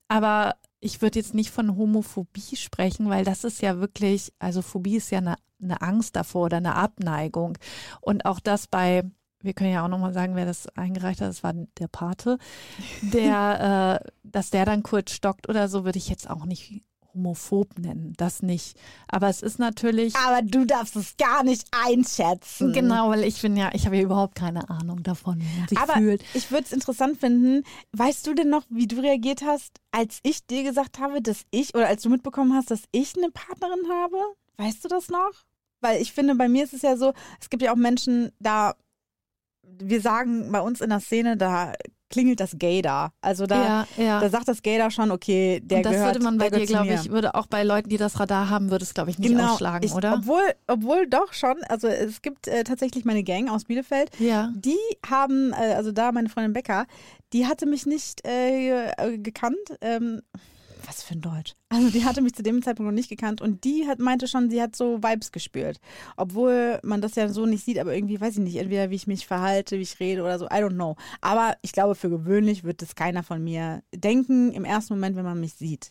[0.09, 4.97] Aber ich würde jetzt nicht von Homophobie sprechen, weil das ist ja wirklich, also Phobie
[4.97, 7.59] ist ja eine, eine Angst davor oder eine Abneigung.
[8.01, 9.03] Und auch das bei,
[9.41, 12.39] wir können ja auch nochmal sagen, wer das eingereicht hat, das war der Pate,
[13.03, 16.83] der, äh, dass der dann kurz stockt oder so, würde ich jetzt auch nicht
[17.15, 18.15] homophob nennen.
[18.17, 18.79] Das nicht.
[19.09, 20.15] Aber es ist natürlich.
[20.17, 22.73] Aber du darfst es gar nicht einschätzen.
[22.73, 25.79] Genau, weil ich bin ja, ich habe ja überhaupt keine Ahnung davon, wie man sich
[25.79, 26.25] Aber fühlt.
[26.35, 30.47] ich würde es interessant finden, weißt du denn noch, wie du reagiert hast, als ich
[30.47, 34.19] dir gesagt habe, dass ich, oder als du mitbekommen hast, dass ich eine Partnerin habe?
[34.57, 35.33] Weißt du das noch?
[35.81, 38.75] Weil ich finde, bei mir ist es ja so, es gibt ja auch Menschen, da,
[39.79, 41.73] wir sagen bei uns in der Szene, da
[42.11, 43.13] klingelt das Gay da.
[43.21, 44.21] Also da, ja, ja.
[44.21, 46.95] da sagt das da schon, okay, der Und das gehört würde man bei dir, glaube
[46.95, 49.53] ich, würde auch bei Leuten, die das Radar haben, würde es, glaube ich, nicht Genau,
[49.53, 50.15] ausschlagen, ich, oder?
[50.15, 54.51] Obwohl, obwohl doch schon, also es gibt äh, tatsächlich meine Gang aus Bielefeld, ja.
[54.55, 56.87] die haben, äh, also da meine Freundin Becker,
[57.33, 59.57] die hatte mich nicht äh, äh, gekannt.
[59.81, 60.23] Ähm,
[60.89, 61.55] was für ein Deutsch.
[61.69, 64.49] Also die hatte mich zu dem Zeitpunkt noch nicht gekannt und die hat, meinte schon,
[64.49, 65.79] sie hat so Vibes gespürt.
[66.17, 69.07] Obwohl man das ja so nicht sieht, aber irgendwie weiß ich nicht, entweder wie ich
[69.07, 70.97] mich verhalte, wie ich rede oder so, I don't know.
[71.21, 75.25] Aber ich glaube, für gewöhnlich wird es keiner von mir denken im ersten Moment, wenn
[75.25, 75.91] man mich sieht.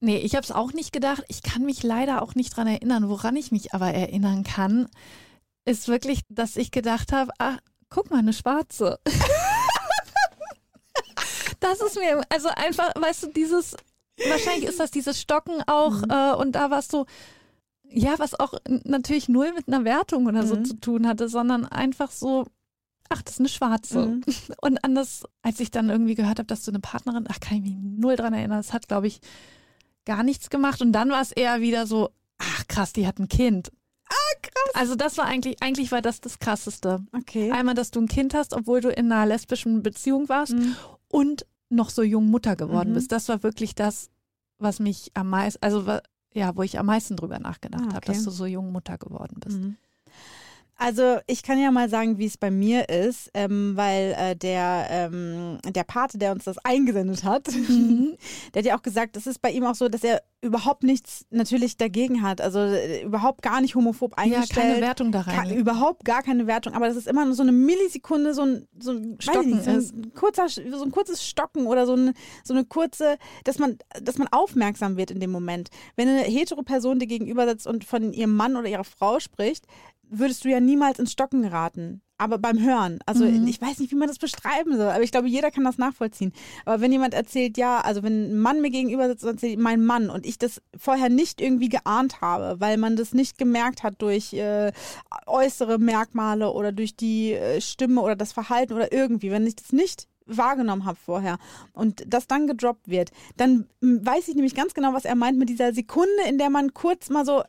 [0.00, 1.24] Nee, ich habe es auch nicht gedacht.
[1.28, 3.08] Ich kann mich leider auch nicht dran erinnern.
[3.08, 4.88] Woran ich mich aber erinnern kann,
[5.64, 7.56] ist wirklich, dass ich gedacht habe, ah,
[7.88, 9.00] guck mal, eine Schwarze.
[11.60, 13.76] das ist mir, also einfach, weißt du, dieses,
[14.28, 16.10] wahrscheinlich ist das dieses Stocken auch Mhm.
[16.10, 17.04] äh, und da warst du,
[17.90, 18.52] ja, was auch
[18.84, 20.64] natürlich null mit einer Wertung oder so Mhm.
[20.64, 22.46] zu tun hatte, sondern einfach so,
[23.08, 24.06] ach, das ist eine Schwarze.
[24.06, 24.20] Mhm.
[24.60, 27.62] Und anders, als ich dann irgendwie gehört habe, dass du eine Partnerin, ach, kann ich
[27.62, 29.20] mich null dran erinnern, das hat, glaube ich,
[30.04, 30.82] gar nichts gemacht.
[30.82, 33.70] Und dann war es eher wieder so, ach krass, die hat ein Kind.
[34.10, 34.74] Ah, krass.
[34.74, 36.98] Also das war eigentlich, eigentlich war das das Krasseste.
[37.16, 37.50] Okay.
[37.52, 40.76] Einmal, dass du ein Kind hast, obwohl du in einer lesbischen Beziehung warst Mhm.
[41.08, 42.94] Und noch so jung Mutter geworden Mhm.
[42.94, 43.12] bist.
[43.12, 44.10] Das war wirklich das,
[44.58, 45.84] was mich am meisten, also
[46.34, 48.12] ja, wo ich am meisten drüber nachgedacht Ah, habe, okay.
[48.12, 49.58] dass du so jung Mutter geworden bist.
[49.60, 49.76] Mhm.
[50.80, 54.86] Also ich kann ja mal sagen, wie es bei mir ist, ähm, weil äh, der,
[54.88, 58.16] ähm, der Pate, der uns das eingesendet hat, Mhm.
[58.54, 61.26] der hat ja auch gesagt, es ist bei ihm auch so, dass er überhaupt nichts
[61.30, 64.68] natürlich dagegen hat, also äh, überhaupt gar nicht homophob Ja, eingestellt.
[64.68, 65.48] keine Wertung da rein.
[65.48, 68.68] Ka- überhaupt gar keine Wertung, aber das ist immer nur so eine Millisekunde, so ein,
[68.78, 72.14] so ein, Stocken nicht, so ein, kurzer, so ein kurzes Stocken oder so eine,
[72.44, 75.70] so eine kurze, dass man, dass man aufmerksam wird in dem Moment.
[75.96, 79.64] Wenn eine hetero Person dir gegenüber sitzt und von ihrem Mann oder ihrer Frau spricht,
[80.10, 82.02] würdest du ja niemals ins Stocken geraten.
[82.20, 83.46] Aber beim Hören, also Mhm.
[83.46, 86.32] ich weiß nicht, wie man das beschreiben soll, aber ich glaube, jeder kann das nachvollziehen.
[86.64, 89.84] Aber wenn jemand erzählt, ja, also wenn ein Mann mir gegenüber sitzt und erzählt, mein
[89.84, 94.02] Mann, und ich das vorher nicht irgendwie geahnt habe, weil man das nicht gemerkt hat
[94.02, 94.72] durch äh,
[95.26, 99.72] äußere Merkmale oder durch die äh, Stimme oder das Verhalten oder irgendwie, wenn ich das
[99.72, 101.38] nicht wahrgenommen habe vorher
[101.72, 105.38] und das dann gedroppt wird, dann m, weiß ich nämlich ganz genau, was er meint
[105.38, 107.42] mit dieser Sekunde, in der man kurz mal so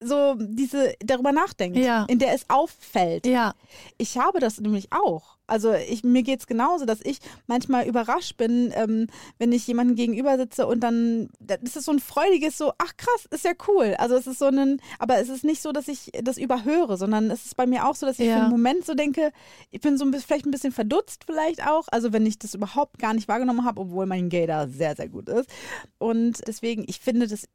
[0.00, 2.04] so diese darüber nachdenkt, Ja.
[2.08, 3.26] in der es auffällt.
[3.26, 3.54] Ja,
[3.98, 5.36] Ich habe das nämlich auch.
[5.48, 9.06] Also ich, mir geht es genauso, dass ich manchmal überrascht bin, ähm,
[9.38, 13.26] wenn ich jemanden gegenüber sitze und dann, das ist so ein freudiges, so, ach krass,
[13.30, 13.94] ist ja cool.
[13.98, 17.30] Also es ist so ein, aber es ist nicht so, dass ich das überhöre, sondern
[17.30, 18.34] es ist bei mir auch so, dass ich Ja.
[18.36, 19.32] für einen Moment so denke,
[19.70, 22.98] ich bin so ein vielleicht ein bisschen verdutzt vielleicht auch, also wenn ich das überhaupt
[22.98, 25.48] gar nicht wahrgenommen habe, obwohl mein da sehr, sehr gut ist.
[25.98, 27.48] Und deswegen, ich finde, das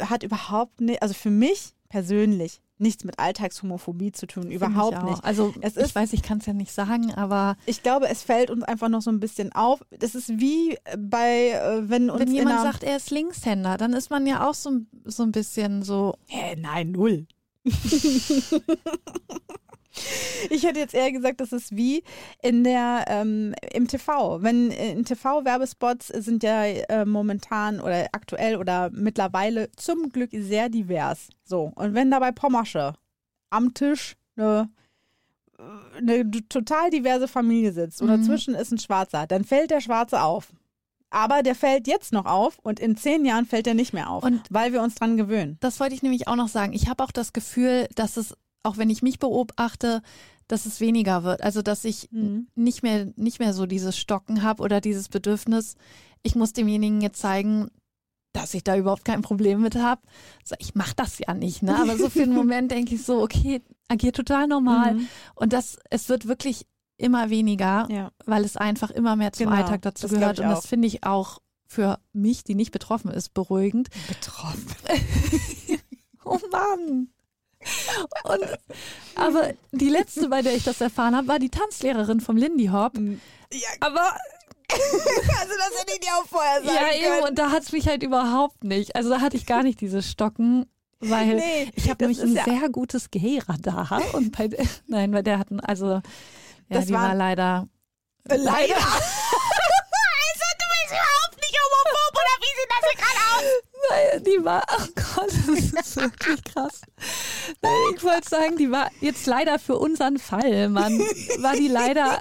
[0.00, 5.10] hat überhaupt nicht, also für mich persönlich nichts mit Alltagshomophobie zu tun, überhaupt ich auch.
[5.10, 5.24] nicht.
[5.24, 8.24] Also Es ich ist- weiß, ich kann es ja nicht sagen, aber Ich glaube, es
[8.24, 9.80] fällt uns einfach noch so ein bisschen auf.
[9.96, 14.10] Das ist wie bei, äh, wenn uns wenn jemand sagt, er ist Linkshänder, dann ist
[14.10, 14.72] man ja auch so,
[15.04, 17.26] so ein bisschen so, Hä, nein, null.
[20.50, 22.02] Ich hätte jetzt eher gesagt, das ist wie
[22.42, 24.42] in der ähm, im TV.
[24.42, 30.68] Wenn äh, in TV-Werbespots sind ja äh, momentan oder aktuell oder mittlerweile zum Glück sehr
[30.68, 31.28] divers.
[31.44, 32.94] So und wenn dabei Pommersche
[33.50, 34.68] am Tisch eine,
[35.96, 38.20] eine total diverse Familie sitzt und Mhm.
[38.20, 40.52] dazwischen ist ein Schwarzer, dann fällt der Schwarze auf.
[41.10, 44.24] Aber der fällt jetzt noch auf und in zehn Jahren fällt er nicht mehr auf,
[44.24, 45.56] Und- weil wir uns dran gewöhnen.
[45.60, 46.72] das wollte ich nämlich auch noch sagen.
[46.72, 48.34] Ich habe auch das Gefühl, dass es,
[48.64, 50.02] auch wenn ich mich beobachte,
[50.48, 51.42] dass es weniger wird.
[51.42, 52.48] Also dass ich Mhm.
[52.54, 55.76] nicht mehr, nicht mehr so dieses Stocken habe oder dieses Bedürfnis,
[56.22, 57.68] ich muss demjenigen jetzt zeigen,
[58.32, 60.00] dass ich da überhaupt kein Problem mit habe.
[60.44, 61.76] So, ich mache das ja nicht, ne?
[61.78, 64.94] Aber so für einen Moment denke ich so, okay, agiert total normal.
[64.94, 65.08] Mhm.
[65.36, 66.66] Und das, es wird wirklich
[66.96, 68.10] immer weniger, Ja.
[68.26, 70.40] weil es einfach immer mehr zum Genau, Alltag dazu gehört.
[70.40, 73.88] Und das finde ich auch für mich, die nicht betroffen ist, beruhigend.
[74.08, 74.66] Betroffen.
[76.26, 77.08] Oh Mann.
[78.24, 78.44] Und,
[79.16, 82.92] aber die letzte, bei der ich das erfahren habe, war die Tanzlehrerin vom Lindy Hop.
[83.52, 84.00] Ja, Aber
[84.70, 87.18] also das hätte ich dir auch vorher sagen ja, können.
[87.18, 88.96] eben, und da hat es mich halt überhaupt nicht.
[88.96, 90.66] Also da hatte ich gar nicht dieses Stocken,
[91.00, 94.02] weil Nee, ich habe nämlich ein ja- sehr gutes Gehradar.
[94.14, 96.02] Und bei der, nein, bei der hatten, also, ja,
[96.70, 97.68] Das die war- war leider.
[98.26, 98.76] Leider.
[98.76, 103.44] also du bist überhaupt nicht homophob oder wie sieht das hier gerade aus?
[103.90, 106.80] Nein, die war, oh Gott, das ist wirklich krass.
[107.62, 110.98] Nein, ich wollte sagen, die war jetzt leider für unseren Fall, Mann,
[111.38, 112.20] war die leider,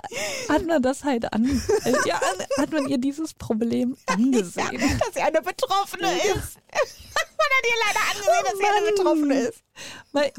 [0.50, 1.46] hat man das halt an,
[1.86, 2.20] äh, ja,
[2.58, 5.00] hat man ihr dieses Problem angesehen.
[5.00, 6.58] Dass sie eine Betroffene ist.
[7.36, 8.96] Man hat ihr leider angesehen, dass sie eine Mann.
[8.96, 9.64] Betroffene ist.
[10.12, 10.32] Weil,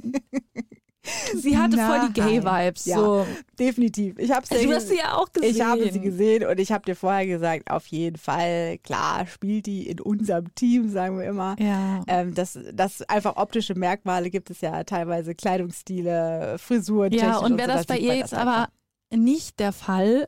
[1.35, 2.43] sie hatte voll die Nein.
[2.43, 2.97] Gay-Vibes, Ja.
[2.99, 3.27] so.
[3.59, 4.19] Definitiv.
[4.19, 5.51] Ich habe Du hast sie ja auch gesehen.
[5.55, 9.67] Ich habe sie gesehen und ich habe dir vorher gesagt, auf jeden Fall, klar, spielt
[9.67, 11.57] die in unserem Team, sagen wir immer.
[11.59, 12.03] Ja.
[12.07, 17.13] Ähm, das, das einfach optische Merkmale gibt es ja teilweise, Kleidungsstile, Frisuren.
[17.13, 18.69] Ja, und wäre das da bei ihr jetzt aber
[19.15, 20.27] nicht der Fall,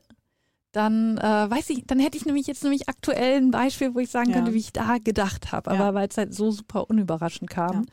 [0.71, 4.09] dann äh, weiß ich, dann hätte ich nämlich jetzt nämlich aktuell ein Beispiel, wo ich
[4.09, 4.35] sagen Ja.
[4.35, 5.71] könnte, wie ich da gedacht habe.
[5.71, 5.93] Aber Ja.
[5.93, 7.85] weil es halt so super unüberraschend kam.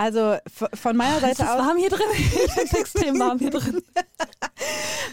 [0.00, 1.58] Also von meiner Es Seite ist aus.
[1.58, 2.06] warm hier drin.
[2.46, 3.82] Ich finde extrem warm hier drin.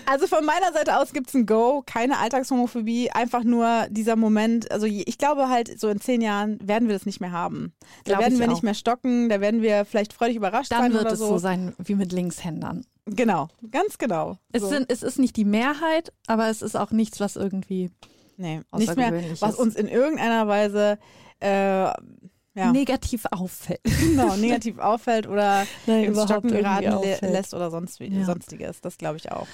[0.06, 4.72] Also von meiner Seite aus gibt es ein Go, keine Alltagshomophobie, einfach nur dieser Moment.
[4.72, 7.74] Also ich glaube halt, so in zehn Jahren werden wir das nicht mehr haben.
[8.06, 8.50] Da Glaub werden wir auch.
[8.50, 11.38] nicht mehr stocken, da werden wir vielleicht freudig überrascht Dann sein wird oder es so.
[11.38, 12.86] sein wie mit Linkshändern.
[13.08, 14.38] Genau, ganz genau.
[14.54, 14.70] Es, so.
[14.70, 17.92] sind, es ist nicht die Mehrheit, aber es ist auch nichts, was irgendwie
[18.38, 19.12] nee, nicht mehr,
[19.42, 20.98] was uns in irgendeiner Weise
[21.42, 21.92] äh,
[22.58, 23.80] ja, negativ auffällt.
[23.84, 27.02] genau, negativ auffällt oder Nein, ins überhaupt Stocken geraten
[27.32, 28.26] lässt oder sonst, wie- Ja.
[28.26, 28.82] sonstiges.
[28.82, 29.48] Das glaube ich auch.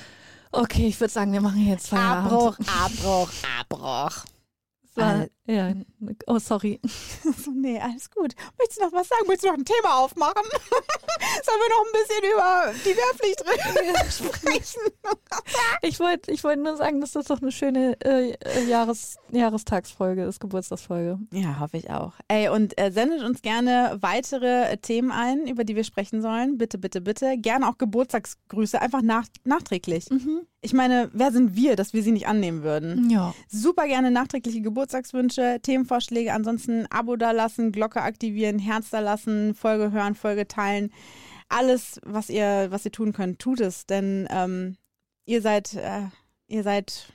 [0.52, 2.32] Okay, ich würde sagen, wir machen jetzt Feierabend.
[2.32, 3.30] Abbruch, Abbruch,
[3.60, 4.24] Abbruch.
[4.86, 5.74] Es war- Ja,
[6.28, 6.80] oh, sorry.
[7.44, 8.34] So, nee, alles gut.
[8.58, 9.24] Möchtest du noch was sagen?
[9.28, 10.44] Möchtest du noch ein Thema aufmachen?
[11.44, 13.40] Sollen wir noch ein bisschen über die Wehrpflicht
[14.14, 14.82] sprechen?
[15.82, 20.24] Ich wollte ich wollt nur sagen, dass das doch eine schöne äh, äh, Jahres, Jahrestagsfolge
[20.24, 21.20] ist, Geburtstagsfolge.
[21.32, 22.14] Ja, hoffe ich auch.
[22.28, 26.58] Ey, und äh, sendet uns gerne weitere äh, Themen ein, über die wir sprechen sollen.
[26.58, 27.38] Bitte, bitte, bitte.
[27.38, 30.08] Gerne auch Geburtstagsgrüße, einfach nach, nachträglich.
[30.62, 33.10] Ich meine, wer sind wir, dass wir sie nicht annehmen würden?
[33.10, 33.34] Ja.
[33.50, 36.34] Super gerne nachträgliche Geburtstagswünsche, Themenvorschläge.
[36.34, 40.92] Ansonsten Abo da lassen, Glocke aktivieren, Herz da lassen, Folge hören, Folge teilen.
[41.50, 44.78] Alles, was ihr, was ihr tun könnt, tut es, denn ähm,
[45.26, 46.08] ihr seid, äh,
[46.48, 47.12] ihr seid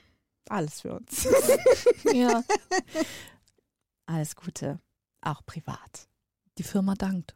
[0.49, 1.27] alles für uns.
[2.13, 2.43] ja.
[4.05, 4.79] Alles Gute,
[5.21, 6.09] auch privat.
[6.57, 7.35] Die Firma dankt.